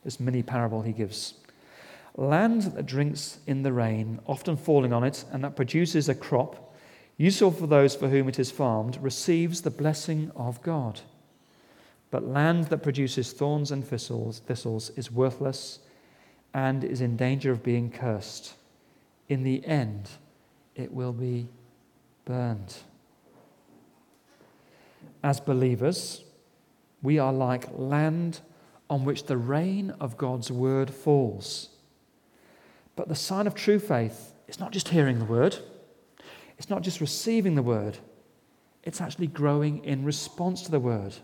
This 0.05 0.21
mini 0.21 0.43
parable 0.43 0.83
he 0.83 0.93
gives. 0.93 1.35
Land 2.17 2.63
that 2.63 2.87
drinks 2.87 3.39
in 3.47 3.63
the 3.63 3.73
rain, 3.73 4.21
often 4.27 4.57
falling 4.57 4.93
on 4.93 5.05
it, 5.05 5.25
and 5.33 5.45
that 5.45 5.57
produces 5.57 6.09
a 6.09 6.15
crop, 6.15 6.75
useful 7.17 7.51
for 7.51 7.67
those 7.67 7.95
for 7.95 8.09
whom 8.09 8.29
it 8.29 8.39
is 8.39 8.51
farmed, 8.51 8.99
receives 9.01 9.63
the 9.63 9.71
blessing 9.71 10.31
of 10.35 10.63
God. 10.63 11.01
But 12.11 12.27
land 12.27 12.65
that 12.67 12.83
produces 12.83 13.33
thorns 13.33 13.71
and 13.71 13.87
thistles, 13.87 14.41
thistles 14.41 14.91
is 14.97 15.13
worthless 15.13 15.79
and 16.53 16.83
is 16.83 17.01
in 17.01 17.17
danger 17.17 17.53
of 17.53 17.63
being 17.63 17.91
cursed. 17.91 18.55
In 19.29 19.45
the 19.45 19.65
end, 19.65 20.11
it 20.75 20.93
will 20.93 21.13
be 21.13 21.49
burned. 22.25 22.75
As 25.23 25.39
believers, 25.39 26.25
we 27.03 27.19
are 27.19 27.33
like 27.33 27.67
land 27.73 28.41
on 28.89 29.05
which 29.05 29.27
the 29.27 29.37
rain 29.37 29.95
of 30.01 30.17
God's 30.17 30.51
word 30.51 30.91
falls. 30.91 31.69
But 32.97 33.09
the 33.09 33.15
sign 33.15 33.47
of 33.47 33.55
true 33.55 33.79
faith 33.79 34.35
is 34.49 34.59
not 34.59 34.73
just 34.73 34.89
hearing 34.89 35.19
the 35.19 35.25
word, 35.25 35.57
it's 36.59 36.69
not 36.69 36.83
just 36.83 37.01
receiving 37.01 37.55
the 37.55 37.63
word, 37.63 37.99
it's 38.83 39.01
actually 39.01 39.29
growing 39.29 39.85
in 39.85 40.05
response 40.05 40.63
to 40.63 40.71
the 40.71 40.81
word. 40.81 41.15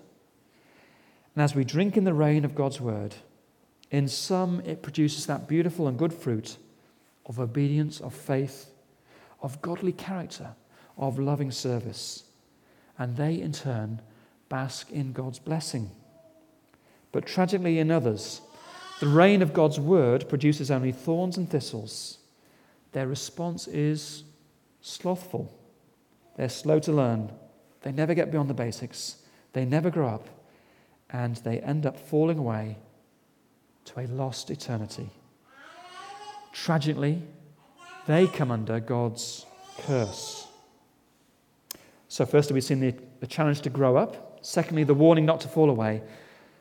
And 1.36 1.42
as 1.42 1.54
we 1.54 1.64
drink 1.64 1.98
in 1.98 2.04
the 2.04 2.14
rain 2.14 2.46
of 2.46 2.54
God's 2.54 2.80
word, 2.80 3.14
in 3.90 4.08
some 4.08 4.60
it 4.60 4.82
produces 4.82 5.26
that 5.26 5.46
beautiful 5.46 5.86
and 5.86 5.98
good 5.98 6.14
fruit 6.14 6.56
of 7.26 7.38
obedience, 7.38 8.00
of 8.00 8.14
faith, 8.14 8.70
of 9.42 9.60
godly 9.60 9.92
character, 9.92 10.54
of 10.96 11.18
loving 11.18 11.50
service. 11.50 12.24
And 12.98 13.18
they, 13.18 13.34
in 13.34 13.52
turn, 13.52 14.00
bask 14.48 14.90
in 14.90 15.12
God's 15.12 15.38
blessing. 15.38 15.90
But 17.12 17.26
tragically, 17.26 17.78
in 17.78 17.90
others, 17.90 18.40
the 19.00 19.08
rain 19.08 19.42
of 19.42 19.52
God's 19.52 19.78
word 19.78 20.30
produces 20.30 20.70
only 20.70 20.90
thorns 20.90 21.36
and 21.36 21.50
thistles. 21.50 22.16
Their 22.92 23.06
response 23.06 23.68
is 23.68 24.24
slothful. 24.80 25.52
They're 26.36 26.48
slow 26.48 26.78
to 26.80 26.92
learn. 26.92 27.30
They 27.82 27.92
never 27.92 28.14
get 28.14 28.30
beyond 28.30 28.48
the 28.48 28.54
basics. 28.54 29.16
They 29.52 29.66
never 29.66 29.90
grow 29.90 30.08
up. 30.08 30.28
And 31.10 31.36
they 31.36 31.60
end 31.60 31.86
up 31.86 31.98
falling 31.98 32.38
away 32.38 32.78
to 33.86 34.00
a 34.00 34.06
lost 34.06 34.50
eternity. 34.50 35.10
Tragically, 36.52 37.22
they 38.06 38.26
come 38.26 38.50
under 38.50 38.80
God's 38.80 39.46
curse. 39.78 40.46
So, 42.08 42.24
firstly, 42.24 42.54
we've 42.54 42.64
seen 42.64 42.80
the, 42.80 42.94
the 43.20 43.26
challenge 43.26 43.60
to 43.62 43.70
grow 43.70 43.96
up. 43.96 44.38
Secondly, 44.42 44.84
the 44.84 44.94
warning 44.94 45.26
not 45.26 45.40
to 45.42 45.48
fall 45.48 45.70
away. 45.70 46.02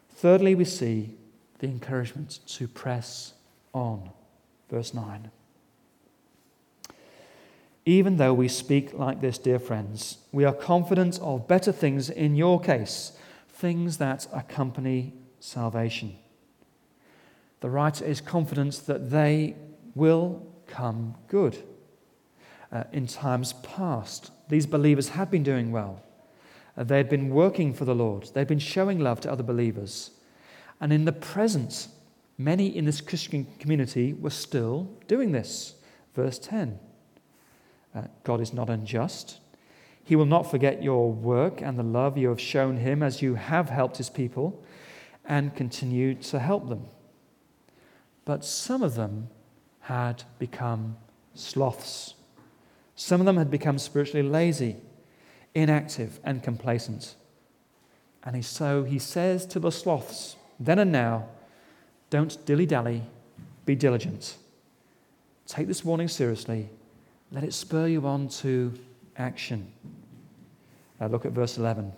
Thirdly, 0.10 0.56
we 0.56 0.66
see 0.66 1.16
the 1.60 1.68
encouragement 1.68 2.40
to 2.48 2.68
press 2.68 3.34
on. 3.74 4.10
Verse 4.70 4.94
9. 4.94 5.32
Even 7.86 8.18
though 8.18 8.34
we 8.34 8.48
speak 8.48 8.94
like 8.94 9.22
this, 9.22 9.38
dear 9.38 9.60
friends, 9.60 10.18
we 10.32 10.44
are 10.44 10.54
confident 10.54 11.20
of 11.22 11.48
better 11.48 11.72
things 11.72 12.10
in 12.10 12.36
your 12.36 12.60
case, 12.60 13.12
things 13.56 13.98
that 13.98 14.28
accompany 14.34 15.14
salvation. 15.40 16.18
The 17.62 17.70
writer 17.70 18.06
is 18.06 18.22
confident 18.22 18.86
that 18.86 19.10
they 19.10 19.56
will 19.96 20.46
come 20.68 21.16
good. 21.28 21.58
Uh, 22.72 22.84
in 22.92 23.08
times 23.08 23.54
past, 23.64 24.32
these 24.50 24.66
believers 24.66 25.10
had 25.10 25.32
been 25.32 25.44
doing 25.44 25.72
well. 25.72 26.04
Uh, 26.78 26.84
they 26.84 26.98
had 26.98 27.10
been 27.10 27.30
working 27.30 27.74
for 27.74 27.86
the 27.86 27.96
Lord, 27.96 28.30
they'd 28.34 28.48
been 28.48 28.60
showing 28.60 29.00
love 29.00 29.22
to 29.22 29.32
other 29.32 29.44
believers. 29.44 30.12
And 30.82 30.92
in 30.92 31.06
the 31.06 31.14
present, 31.14 31.88
many 32.38 32.68
in 32.68 32.84
this 32.84 33.00
Christian 33.00 33.48
community 33.60 34.14
were 34.14 34.30
still 34.30 34.90
doing 35.08 35.32
this. 35.32 35.76
Verse 36.14 36.38
10 36.40 36.80
uh, 37.96 38.02
God 38.24 38.42
is 38.42 38.54
not 38.54 38.70
unjust. 38.70 39.40
He 40.06 40.16
will 40.16 40.28
not 40.28 40.50
forget 40.50 40.84
your 40.84 41.12
work 41.12 41.62
and 41.62 41.78
the 41.78 41.84
love 41.84 42.16
you 42.16 42.30
have 42.30 42.40
shown 42.40 42.78
him 42.78 43.02
as 43.02 43.24
you 43.24 43.36
have 43.36 43.70
helped 43.70 43.98
his 43.98 44.10
people 44.10 44.64
and 45.26 45.56
continue 45.56 46.14
to 46.14 46.40
help 46.40 46.70
them. 46.70 46.86
But 48.24 48.46
some 48.46 48.84
of 48.84 48.94
them 48.94 49.30
had 49.82 50.24
become 50.38 50.98
sloths. 51.34 52.14
Some 52.96 53.20
of 53.20 53.26
them 53.26 53.38
had 53.38 53.50
become 53.50 53.80
spiritually 53.80 54.28
lazy, 54.28 54.78
inactive, 55.56 56.20
and 56.24 56.42
complacent. 56.42 57.16
And 58.24 58.46
so 58.46 58.84
he 58.84 59.00
says 59.00 59.46
to 59.48 59.60
the 59.60 59.72
sloths, 59.72 60.36
then 60.60 60.80
and 60.80 60.92
now, 60.92 61.28
don't 62.12 62.44
dilly 62.46 62.68
dally, 62.68 63.04
be 63.66 63.76
diligent. 63.76 64.38
Take 65.48 65.68
this 65.68 65.84
warning 65.84 66.08
seriously. 66.08 66.70
Let 67.32 67.44
it 67.44 67.54
spur 67.54 67.88
you 67.88 68.06
on 68.06 68.30
to 68.30 68.74
action. 69.18 69.72
Now 71.00 71.08
look 71.08 71.26
at 71.26 71.32
verse 71.32 71.58
11. 71.58 71.92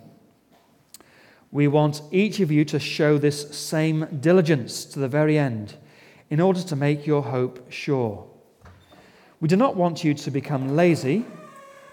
We 1.50 1.68
want 1.68 2.02
each 2.10 2.40
of 2.40 2.50
you 2.50 2.64
to 2.66 2.78
show 2.78 3.16
this 3.16 3.56
same 3.56 4.06
diligence 4.20 4.84
to 4.86 4.98
the 4.98 5.08
very 5.08 5.38
end 5.38 5.76
in 6.28 6.40
order 6.40 6.62
to 6.62 6.76
make 6.76 7.06
your 7.06 7.22
hope 7.22 7.72
sure. 7.72 8.26
We 9.40 9.48
do 9.48 9.56
not 9.56 9.76
want 9.76 10.04
you 10.04 10.14
to 10.14 10.30
become 10.30 10.76
lazy, 10.76 11.24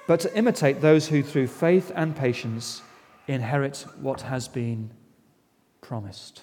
but 0.08 0.20
to 0.22 0.38
imitate 0.38 0.82
those 0.82 1.08
who, 1.08 1.24
through 1.24 1.48
faith 1.48 1.92
and 1.96 2.16
patience, 2.16 2.82
inherit 3.28 3.86
what 4.02 4.22
has 4.22 4.48
been 4.48 4.92
promised. 5.82 6.42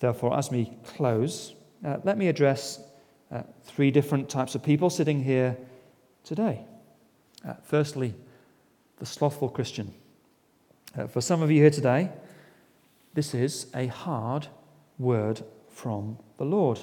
Therefore, 0.00 0.36
as 0.36 0.50
we 0.50 0.72
close, 0.84 1.54
uh, 1.84 1.98
let 2.04 2.18
me 2.18 2.28
address 2.28 2.80
uh, 3.30 3.42
three 3.62 3.90
different 3.90 4.28
types 4.28 4.54
of 4.54 4.62
people 4.62 4.90
sitting 4.90 5.22
here 5.22 5.56
today. 6.24 6.60
Uh, 7.46 7.54
firstly, 7.62 8.14
the 9.04 9.10
slothful 9.10 9.50
Christian. 9.50 9.92
Uh, 10.96 11.06
for 11.06 11.20
some 11.20 11.42
of 11.42 11.50
you 11.50 11.60
here 11.60 11.70
today, 11.70 12.08
this 13.12 13.34
is 13.34 13.66
a 13.74 13.86
hard 13.88 14.46
word 14.98 15.42
from 15.68 16.16
the 16.38 16.44
Lord. 16.46 16.80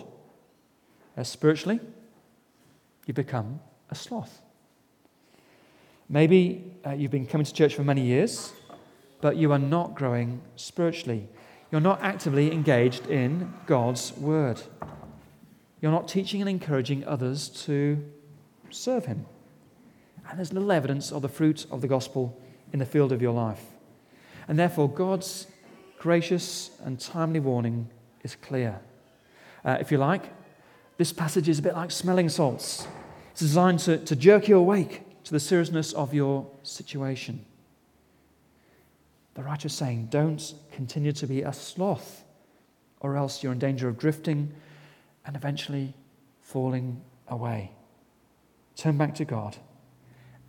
As 1.18 1.28
spiritually, 1.28 1.80
you 3.08 3.16
become 3.16 3.60
a 3.90 3.96
sloth. 3.96 4.44
Maybe 6.10 6.64
uh, 6.86 6.92
you've 6.92 7.10
been 7.10 7.26
coming 7.26 7.44
to 7.44 7.52
church 7.52 7.74
for 7.74 7.84
many 7.84 8.02
years, 8.02 8.54
but 9.20 9.36
you 9.36 9.52
are 9.52 9.58
not 9.58 9.96
growing 9.96 10.42
spiritually. 10.56 11.28
You're 11.72 11.82
not 11.82 12.04
actively 12.04 12.52
engaged 12.52 13.08
in 13.08 13.52
God's 13.66 14.16
word. 14.16 14.62
You're 15.82 15.92
not 15.92 16.08
teaching 16.08 16.40
and 16.40 16.50
encouraging 16.52 17.04
others 17.04 17.50
to 17.66 17.98
serve 18.70 19.06
Him. 19.08 19.26
And 20.32 20.40
there's 20.40 20.54
little 20.54 20.72
evidence 20.72 21.12
of 21.12 21.22
the 21.22 21.28
fruit 21.28 21.66
of 21.70 21.82
the 21.82 21.90
gospel 21.90 22.42
in 22.72 22.80
the 22.80 22.86
field 22.86 23.12
of 23.12 23.22
your 23.22 23.34
life. 23.34 23.62
And 24.48 24.58
therefore, 24.58 24.90
God's 24.90 25.46
gracious 26.00 26.72
and 26.86 26.98
timely 26.98 27.42
warning 27.42 27.90
is 28.24 28.36
clear. 28.36 28.80
Uh, 29.66 29.78
if 29.82 29.92
you 29.92 29.98
like, 29.98 30.24
this 30.98 31.12
passage 31.12 31.50
is 31.50 31.60
a 31.60 31.62
bit 31.62 31.76
like 31.76 31.92
smelling 31.92 32.30
salts. 32.30 32.88
It's 33.32 33.42
designed 33.42 33.80
to, 33.80 33.98
to 33.98 34.16
jerk 34.16 34.48
you 34.48 34.58
awake 34.58 35.02
to 35.26 35.34
the 35.34 35.40
seriousness 35.40 35.92
of 35.92 36.14
your 36.14 36.50
situation. 36.64 37.46
The 39.34 39.44
writer 39.44 39.68
is 39.68 39.74
saying, 39.74 40.08
don't 40.12 40.54
continue 40.72 41.12
to 41.12 41.28
be 41.28 41.42
a 41.42 41.52
sloth, 41.52 42.24
or 43.02 43.18
else 43.18 43.44
you're 43.44 43.52
in 43.52 43.60
danger 43.60 43.90
of 43.90 43.98
drifting 43.98 44.54
and 45.26 45.36
eventually 45.36 45.94
falling 46.40 47.02
away. 47.28 47.72
Turn 48.78 48.98
back 48.98 49.14
to 49.16 49.26
God. 49.26 49.58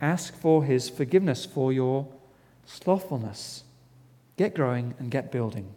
Ask 0.03 0.35
for 0.35 0.63
His 0.65 0.89
forgiveness 0.89 1.45
for 1.45 1.71
your 1.71 2.07
slothfulness. 2.65 3.63
Get 4.37 4.53
growing 4.53 4.93
and 4.99 5.09
get 5.09 5.31
building 5.31 5.75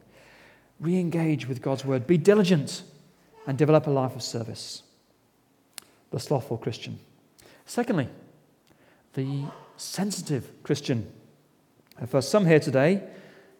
re 0.80 0.98
engage 0.98 1.48
with 1.48 1.62
God's 1.62 1.84
word, 1.84 2.06
be 2.06 2.18
diligent, 2.18 2.82
and 3.46 3.56
develop 3.56 3.86
a 3.86 3.90
life 3.90 4.14
of 4.14 4.22
service. 4.22 4.82
The 6.10 6.20
slothful 6.20 6.58
Christian. 6.58 6.98
Secondly, 7.64 8.08
the 9.14 9.44
sensitive 9.76 10.50
Christian. 10.62 11.10
For 12.06 12.20
some 12.20 12.46
here 12.46 12.60
today, 12.60 13.02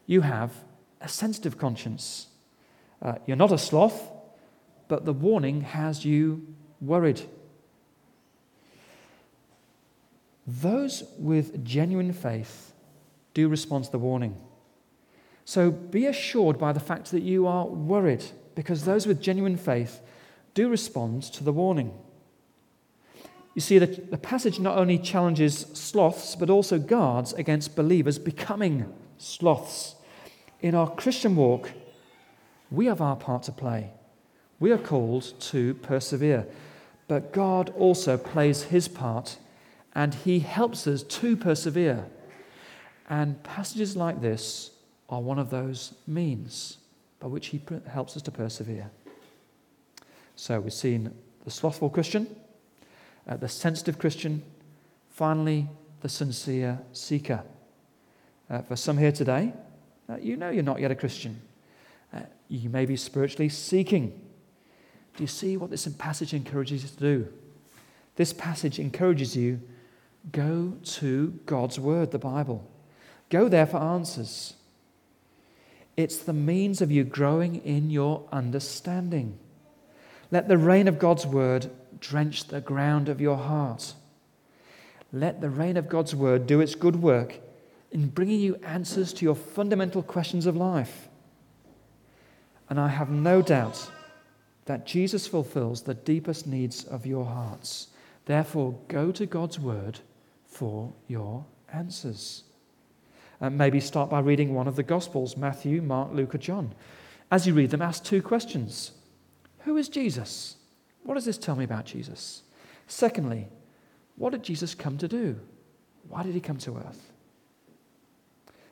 you 0.06 0.20
have 0.20 0.52
a 1.00 1.08
sensitive 1.08 1.58
conscience. 1.58 2.28
Uh, 3.00 3.14
you're 3.26 3.36
not 3.36 3.52
a 3.52 3.58
sloth, 3.58 4.10
but 4.88 5.04
the 5.04 5.12
warning 5.12 5.62
has 5.62 6.04
you 6.04 6.46
worried. 6.80 7.22
Those 10.46 11.04
with 11.18 11.64
genuine 11.64 12.12
faith 12.12 12.72
do 13.34 13.48
respond 13.48 13.84
to 13.84 13.92
the 13.92 13.98
warning. 13.98 14.36
So 15.44 15.70
be 15.70 16.06
assured 16.06 16.58
by 16.58 16.72
the 16.72 16.80
fact 16.80 17.10
that 17.10 17.22
you 17.22 17.46
are 17.46 17.66
worried, 17.66 18.24
because 18.54 18.84
those 18.84 19.06
with 19.06 19.20
genuine 19.20 19.56
faith 19.56 20.00
do 20.54 20.68
respond 20.68 21.22
to 21.24 21.44
the 21.44 21.52
warning. 21.52 21.92
You 23.54 23.60
see, 23.60 23.78
the, 23.78 23.86
the 23.86 24.18
passage 24.18 24.58
not 24.60 24.76
only 24.76 24.98
challenges 24.98 25.66
sloths, 25.72 26.36
but 26.36 26.50
also 26.50 26.78
guards 26.78 27.32
against 27.32 27.74
believers 27.74 28.18
becoming 28.18 28.92
sloths. 29.18 29.94
In 30.60 30.74
our 30.74 30.90
Christian 30.90 31.36
walk, 31.36 31.70
we 32.70 32.86
have 32.86 33.00
our 33.00 33.16
part 33.16 33.44
to 33.44 33.52
play. 33.52 33.92
We 34.58 34.72
are 34.72 34.78
called 34.78 35.32
to 35.40 35.74
persevere. 35.74 36.46
But 37.08 37.32
God 37.32 37.72
also 37.78 38.18
plays 38.18 38.64
his 38.64 38.88
part 38.88 39.38
and 39.96 40.12
he 40.12 40.40
helps 40.40 40.86
us 40.86 41.02
to 41.02 41.38
persevere. 41.38 42.04
And 43.08 43.42
passages 43.42 43.96
like 43.96 44.20
this 44.20 44.70
are 45.08 45.22
one 45.22 45.38
of 45.38 45.48
those 45.48 45.94
means 46.06 46.76
by 47.18 47.28
which 47.28 47.46
he 47.46 47.62
helps 47.90 48.14
us 48.14 48.22
to 48.22 48.30
persevere. 48.30 48.90
So 50.36 50.60
we've 50.60 50.72
seen 50.72 51.14
the 51.46 51.50
slothful 51.50 51.88
Christian, 51.88 52.28
uh, 53.26 53.38
the 53.38 53.48
sensitive 53.48 53.98
Christian, 53.98 54.42
finally, 55.08 55.66
the 56.02 56.10
sincere 56.10 56.78
seeker. 56.92 57.42
Uh, 58.50 58.60
for 58.60 58.76
some 58.76 58.98
here 58.98 59.12
today, 59.12 59.54
uh, 60.10 60.18
you 60.18 60.36
know 60.36 60.50
you're 60.50 60.62
not 60.62 60.78
yet 60.78 60.90
a 60.90 60.94
Christian. 60.94 61.40
Uh, 62.12 62.20
you 62.48 62.68
may 62.68 62.84
be 62.84 62.96
spiritually 62.96 63.48
seeking. 63.48 64.08
Do 65.16 65.22
you 65.22 65.26
see 65.26 65.56
what 65.56 65.70
this 65.70 65.88
passage 65.88 66.34
encourages 66.34 66.82
you 66.82 66.88
to 66.90 66.96
do? 66.96 67.32
This 68.16 68.34
passage 68.34 68.78
encourages 68.78 69.34
you 69.34 69.58
Go 70.32 70.74
to 70.84 71.38
God's 71.46 71.78
Word, 71.78 72.10
the 72.10 72.18
Bible. 72.18 72.68
Go 73.30 73.48
there 73.48 73.66
for 73.66 73.78
answers. 73.78 74.54
It's 75.96 76.18
the 76.18 76.32
means 76.32 76.82
of 76.82 76.90
you 76.90 77.04
growing 77.04 77.56
in 77.64 77.90
your 77.90 78.24
understanding. 78.32 79.38
Let 80.30 80.48
the 80.48 80.58
rain 80.58 80.88
of 80.88 80.98
God's 80.98 81.26
Word 81.26 81.70
drench 82.00 82.44
the 82.48 82.60
ground 82.60 83.08
of 83.08 83.20
your 83.20 83.36
heart. 83.36 83.94
Let 85.12 85.40
the 85.40 85.50
rain 85.50 85.76
of 85.76 85.88
God's 85.88 86.14
Word 86.14 86.46
do 86.46 86.60
its 86.60 86.74
good 86.74 86.96
work 86.96 87.40
in 87.92 88.08
bringing 88.08 88.40
you 88.40 88.56
answers 88.56 89.12
to 89.14 89.24
your 89.24 89.36
fundamental 89.36 90.02
questions 90.02 90.46
of 90.46 90.56
life. 90.56 91.08
And 92.68 92.80
I 92.80 92.88
have 92.88 93.08
no 93.08 93.42
doubt 93.42 93.90
that 94.66 94.86
Jesus 94.86 95.26
fulfills 95.26 95.82
the 95.82 95.94
deepest 95.94 96.46
needs 96.46 96.84
of 96.84 97.06
your 97.06 97.24
hearts. 97.24 97.88
Therefore, 98.26 98.76
go 98.88 99.12
to 99.12 99.24
God's 99.24 99.58
Word 99.58 100.00
for 100.56 100.90
your 101.06 101.44
answers. 101.72 102.44
Uh, 103.40 103.50
maybe 103.50 103.78
start 103.78 104.08
by 104.08 104.20
reading 104.20 104.54
one 104.54 104.66
of 104.66 104.76
the 104.76 104.82
Gospels 104.82 105.36
Matthew, 105.36 105.82
Mark, 105.82 106.12
Luke, 106.12 106.34
or 106.34 106.38
John. 106.38 106.74
As 107.30 107.46
you 107.46 107.52
read 107.52 107.70
them, 107.70 107.82
ask 107.82 108.02
two 108.02 108.22
questions 108.22 108.92
Who 109.60 109.76
is 109.76 109.90
Jesus? 109.90 110.56
What 111.02 111.14
does 111.14 111.26
this 111.26 111.36
tell 111.36 111.56
me 111.56 111.64
about 111.64 111.84
Jesus? 111.84 112.42
Secondly, 112.86 113.48
what 114.16 114.30
did 114.30 114.42
Jesus 114.42 114.74
come 114.74 114.96
to 114.98 115.08
do? 115.08 115.38
Why 116.08 116.22
did 116.22 116.32
he 116.32 116.40
come 116.40 116.56
to 116.58 116.78
earth? 116.78 117.12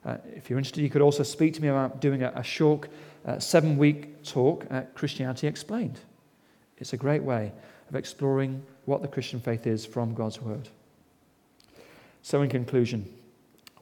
Uh, 0.04 0.16
if 0.34 0.48
you're 0.48 0.58
interested, 0.58 0.82
you 0.82 0.90
could 0.90 1.02
also 1.02 1.22
speak 1.22 1.52
to 1.54 1.62
me 1.62 1.68
about 1.68 2.00
doing 2.00 2.22
a, 2.22 2.32
a 2.34 2.42
short 2.42 2.88
uh, 3.26 3.38
seven 3.38 3.76
week 3.76 4.22
talk 4.24 4.66
at 4.70 4.94
Christianity 4.94 5.46
Explained. 5.46 6.00
It's 6.78 6.94
a 6.94 6.96
great 6.96 7.22
way 7.22 7.52
of 7.90 7.94
exploring 7.94 8.62
what 8.86 9.02
the 9.02 9.08
Christian 9.08 9.38
faith 9.38 9.66
is 9.66 9.84
from 9.84 10.14
God's 10.14 10.40
Word. 10.40 10.68
So, 12.24 12.40
in 12.40 12.48
conclusion, 12.48 13.06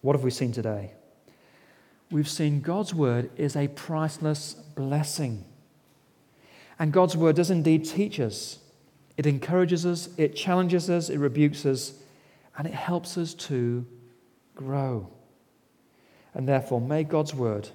what 0.00 0.16
have 0.16 0.24
we 0.24 0.32
seen 0.32 0.50
today? 0.50 0.90
We've 2.10 2.28
seen 2.28 2.60
God's 2.60 2.92
word 2.92 3.30
is 3.36 3.54
a 3.54 3.68
priceless 3.68 4.54
blessing. 4.54 5.44
And 6.76 6.92
God's 6.92 7.16
word 7.16 7.36
does 7.36 7.52
indeed 7.52 7.84
teach 7.84 8.18
us. 8.18 8.58
It 9.16 9.26
encourages 9.26 9.86
us, 9.86 10.08
it 10.16 10.34
challenges 10.34 10.90
us, 10.90 11.08
it 11.08 11.18
rebukes 11.18 11.64
us, 11.64 11.92
and 12.58 12.66
it 12.66 12.74
helps 12.74 13.16
us 13.16 13.32
to 13.34 13.86
grow. 14.56 15.08
And 16.34 16.48
therefore, 16.48 16.80
may 16.80 17.04
God's 17.04 17.32
word 17.32 17.68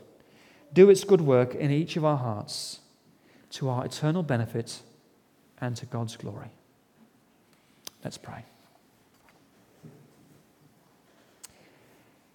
do 0.74 0.90
its 0.90 1.06
good 1.06 1.22
work 1.22 1.56
in 1.56 1.72
each 1.72 1.96
of 1.96 2.04
our 2.04 2.18
hearts 2.18 2.82
to 3.52 3.70
our 3.70 3.86
eternal 3.86 4.22
benefit 4.22 4.82
and 5.62 5.78
to 5.78 5.86
God's 5.86 6.18
glory. 6.18 6.50
Let's 8.04 8.18
pray. 8.18 8.44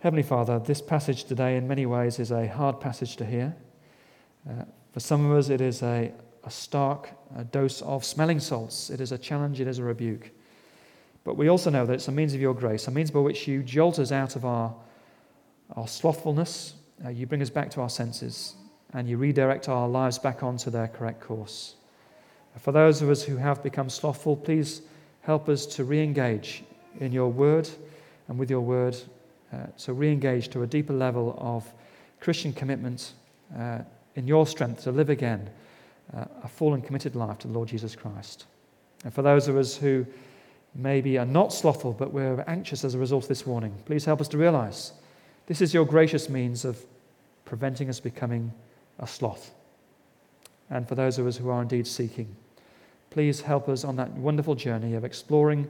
Heavenly 0.02 0.24
Father, 0.24 0.58
this 0.58 0.82
passage 0.82 1.22
today, 1.26 1.56
in 1.56 1.68
many 1.68 1.86
ways, 1.86 2.18
is 2.18 2.32
a 2.32 2.48
hard 2.48 2.80
passage 2.80 3.14
to 3.18 3.24
hear. 3.24 3.54
Uh, 4.50 4.64
for 4.92 4.98
some 4.98 5.24
of 5.24 5.38
us, 5.38 5.48
it 5.48 5.60
is 5.60 5.80
a, 5.80 6.10
a 6.42 6.50
stark 6.50 7.10
a 7.36 7.44
dose 7.44 7.82
of 7.82 8.04
smelling 8.04 8.40
salts. 8.40 8.90
It 8.90 9.00
is 9.00 9.12
a 9.12 9.16
challenge, 9.16 9.60
it 9.60 9.68
is 9.68 9.78
a 9.78 9.84
rebuke. 9.84 10.32
But 11.22 11.36
we 11.36 11.46
also 11.46 11.70
know 11.70 11.86
that 11.86 11.92
it's 11.92 12.08
a 12.08 12.10
means 12.10 12.34
of 12.34 12.40
your 12.40 12.52
grace, 12.52 12.88
a 12.88 12.90
means 12.90 13.12
by 13.12 13.20
which 13.20 13.46
you 13.46 13.62
jolt 13.62 14.00
us 14.00 14.10
out 14.10 14.34
of 14.34 14.44
our, 14.44 14.74
our 15.76 15.86
slothfulness, 15.86 16.74
uh, 17.04 17.10
you 17.10 17.24
bring 17.28 17.40
us 17.40 17.48
back 17.48 17.70
to 17.70 17.80
our 17.80 17.88
senses, 17.88 18.56
and 18.94 19.08
you 19.08 19.18
redirect 19.18 19.68
our 19.68 19.88
lives 19.88 20.18
back 20.18 20.42
onto 20.42 20.68
their 20.68 20.88
correct 20.88 21.20
course. 21.20 21.76
For 22.58 22.72
those 22.72 23.02
of 23.02 23.08
us 23.08 23.22
who 23.22 23.36
have 23.36 23.62
become 23.62 23.88
slothful, 23.88 24.34
please 24.34 24.82
help 25.20 25.48
us 25.48 25.64
to 25.66 25.84
re 25.84 26.02
engage 26.02 26.64
in 26.98 27.12
your 27.12 27.28
word 27.28 27.68
and 28.26 28.36
with 28.36 28.50
your 28.50 28.62
word 28.62 28.96
uh, 29.52 29.66
so 29.76 29.92
re 29.92 30.10
engage 30.10 30.48
to 30.48 30.62
a 30.62 30.66
deeper 30.66 30.92
level 30.92 31.36
of 31.38 31.70
Christian 32.20 32.52
commitment 32.52 33.12
uh, 33.58 33.78
in 34.14 34.26
your 34.26 34.46
strength 34.46 34.82
to 34.84 34.92
live 34.92 35.10
again 35.10 35.50
uh, 36.16 36.24
a 36.42 36.48
full 36.48 36.74
and 36.74 36.84
committed 36.84 37.16
life 37.16 37.38
to 37.40 37.48
the 37.48 37.54
Lord 37.54 37.68
Jesus 37.68 37.96
Christ. 37.96 38.46
And 39.04 39.12
for 39.12 39.22
those 39.22 39.48
of 39.48 39.56
us 39.56 39.76
who 39.76 40.06
maybe 40.74 41.18
are 41.18 41.26
not 41.26 41.52
slothful, 41.52 41.92
but 41.92 42.12
we're 42.12 42.44
anxious 42.46 42.84
as 42.84 42.94
a 42.94 42.98
result 42.98 43.24
of 43.24 43.28
this 43.28 43.46
warning, 43.46 43.74
please 43.84 44.04
help 44.04 44.20
us 44.20 44.28
to 44.28 44.38
realize 44.38 44.92
this 45.46 45.60
is 45.60 45.74
your 45.74 45.84
gracious 45.84 46.28
means 46.28 46.64
of 46.64 46.84
preventing 47.44 47.88
us 47.88 48.00
becoming 48.00 48.52
a 48.98 49.06
sloth. 49.06 49.50
And 50.70 50.88
for 50.88 50.94
those 50.94 51.18
of 51.18 51.26
us 51.26 51.36
who 51.36 51.50
are 51.50 51.60
indeed 51.60 51.86
seeking, 51.86 52.34
please 53.10 53.42
help 53.42 53.68
us 53.68 53.84
on 53.84 53.96
that 53.96 54.10
wonderful 54.12 54.54
journey 54.54 54.94
of 54.94 55.04
exploring 55.04 55.68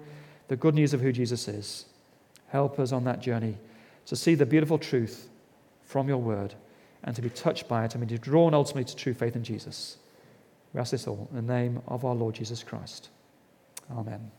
the 0.49 0.57
good 0.57 0.75
news 0.75 0.95
of 0.95 1.01
who 1.01 1.11
Jesus 1.11 1.49
is. 1.49 1.87
Help 2.49 2.79
us 2.79 2.93
on 2.93 3.05
that 3.05 3.21
journey 3.21 3.57
to 4.07 4.17
see 4.17 4.35
the 4.35 4.47
beautiful 4.47 4.79
truth 4.79 5.29
from 5.83 6.09
your 6.09 6.19
word 6.19 6.55
and 7.05 7.15
to 7.17 7.23
be 7.23 7.31
touched 7.31 7.69
by 7.69 7.85
it 7.85 7.95
and 7.95 8.09
to 8.09 8.15
be 8.15 8.19
drawn 8.19 8.55
ultimately 8.55 8.85
to 8.85 8.97
true 8.97 9.15
faith 9.15 9.37
in 9.37 9.45
Jesus. 9.45 9.97
We 10.73 10.81
ask 10.81 10.91
this 10.91 11.07
all 11.07 11.29
in 11.31 11.47
the 11.47 11.53
name 11.53 11.83
of 11.87 12.05
our 12.05 12.15
Lord 12.15 12.35
Jesus 12.35 12.63
Christ. 12.63 13.11
Amen. 13.91 14.31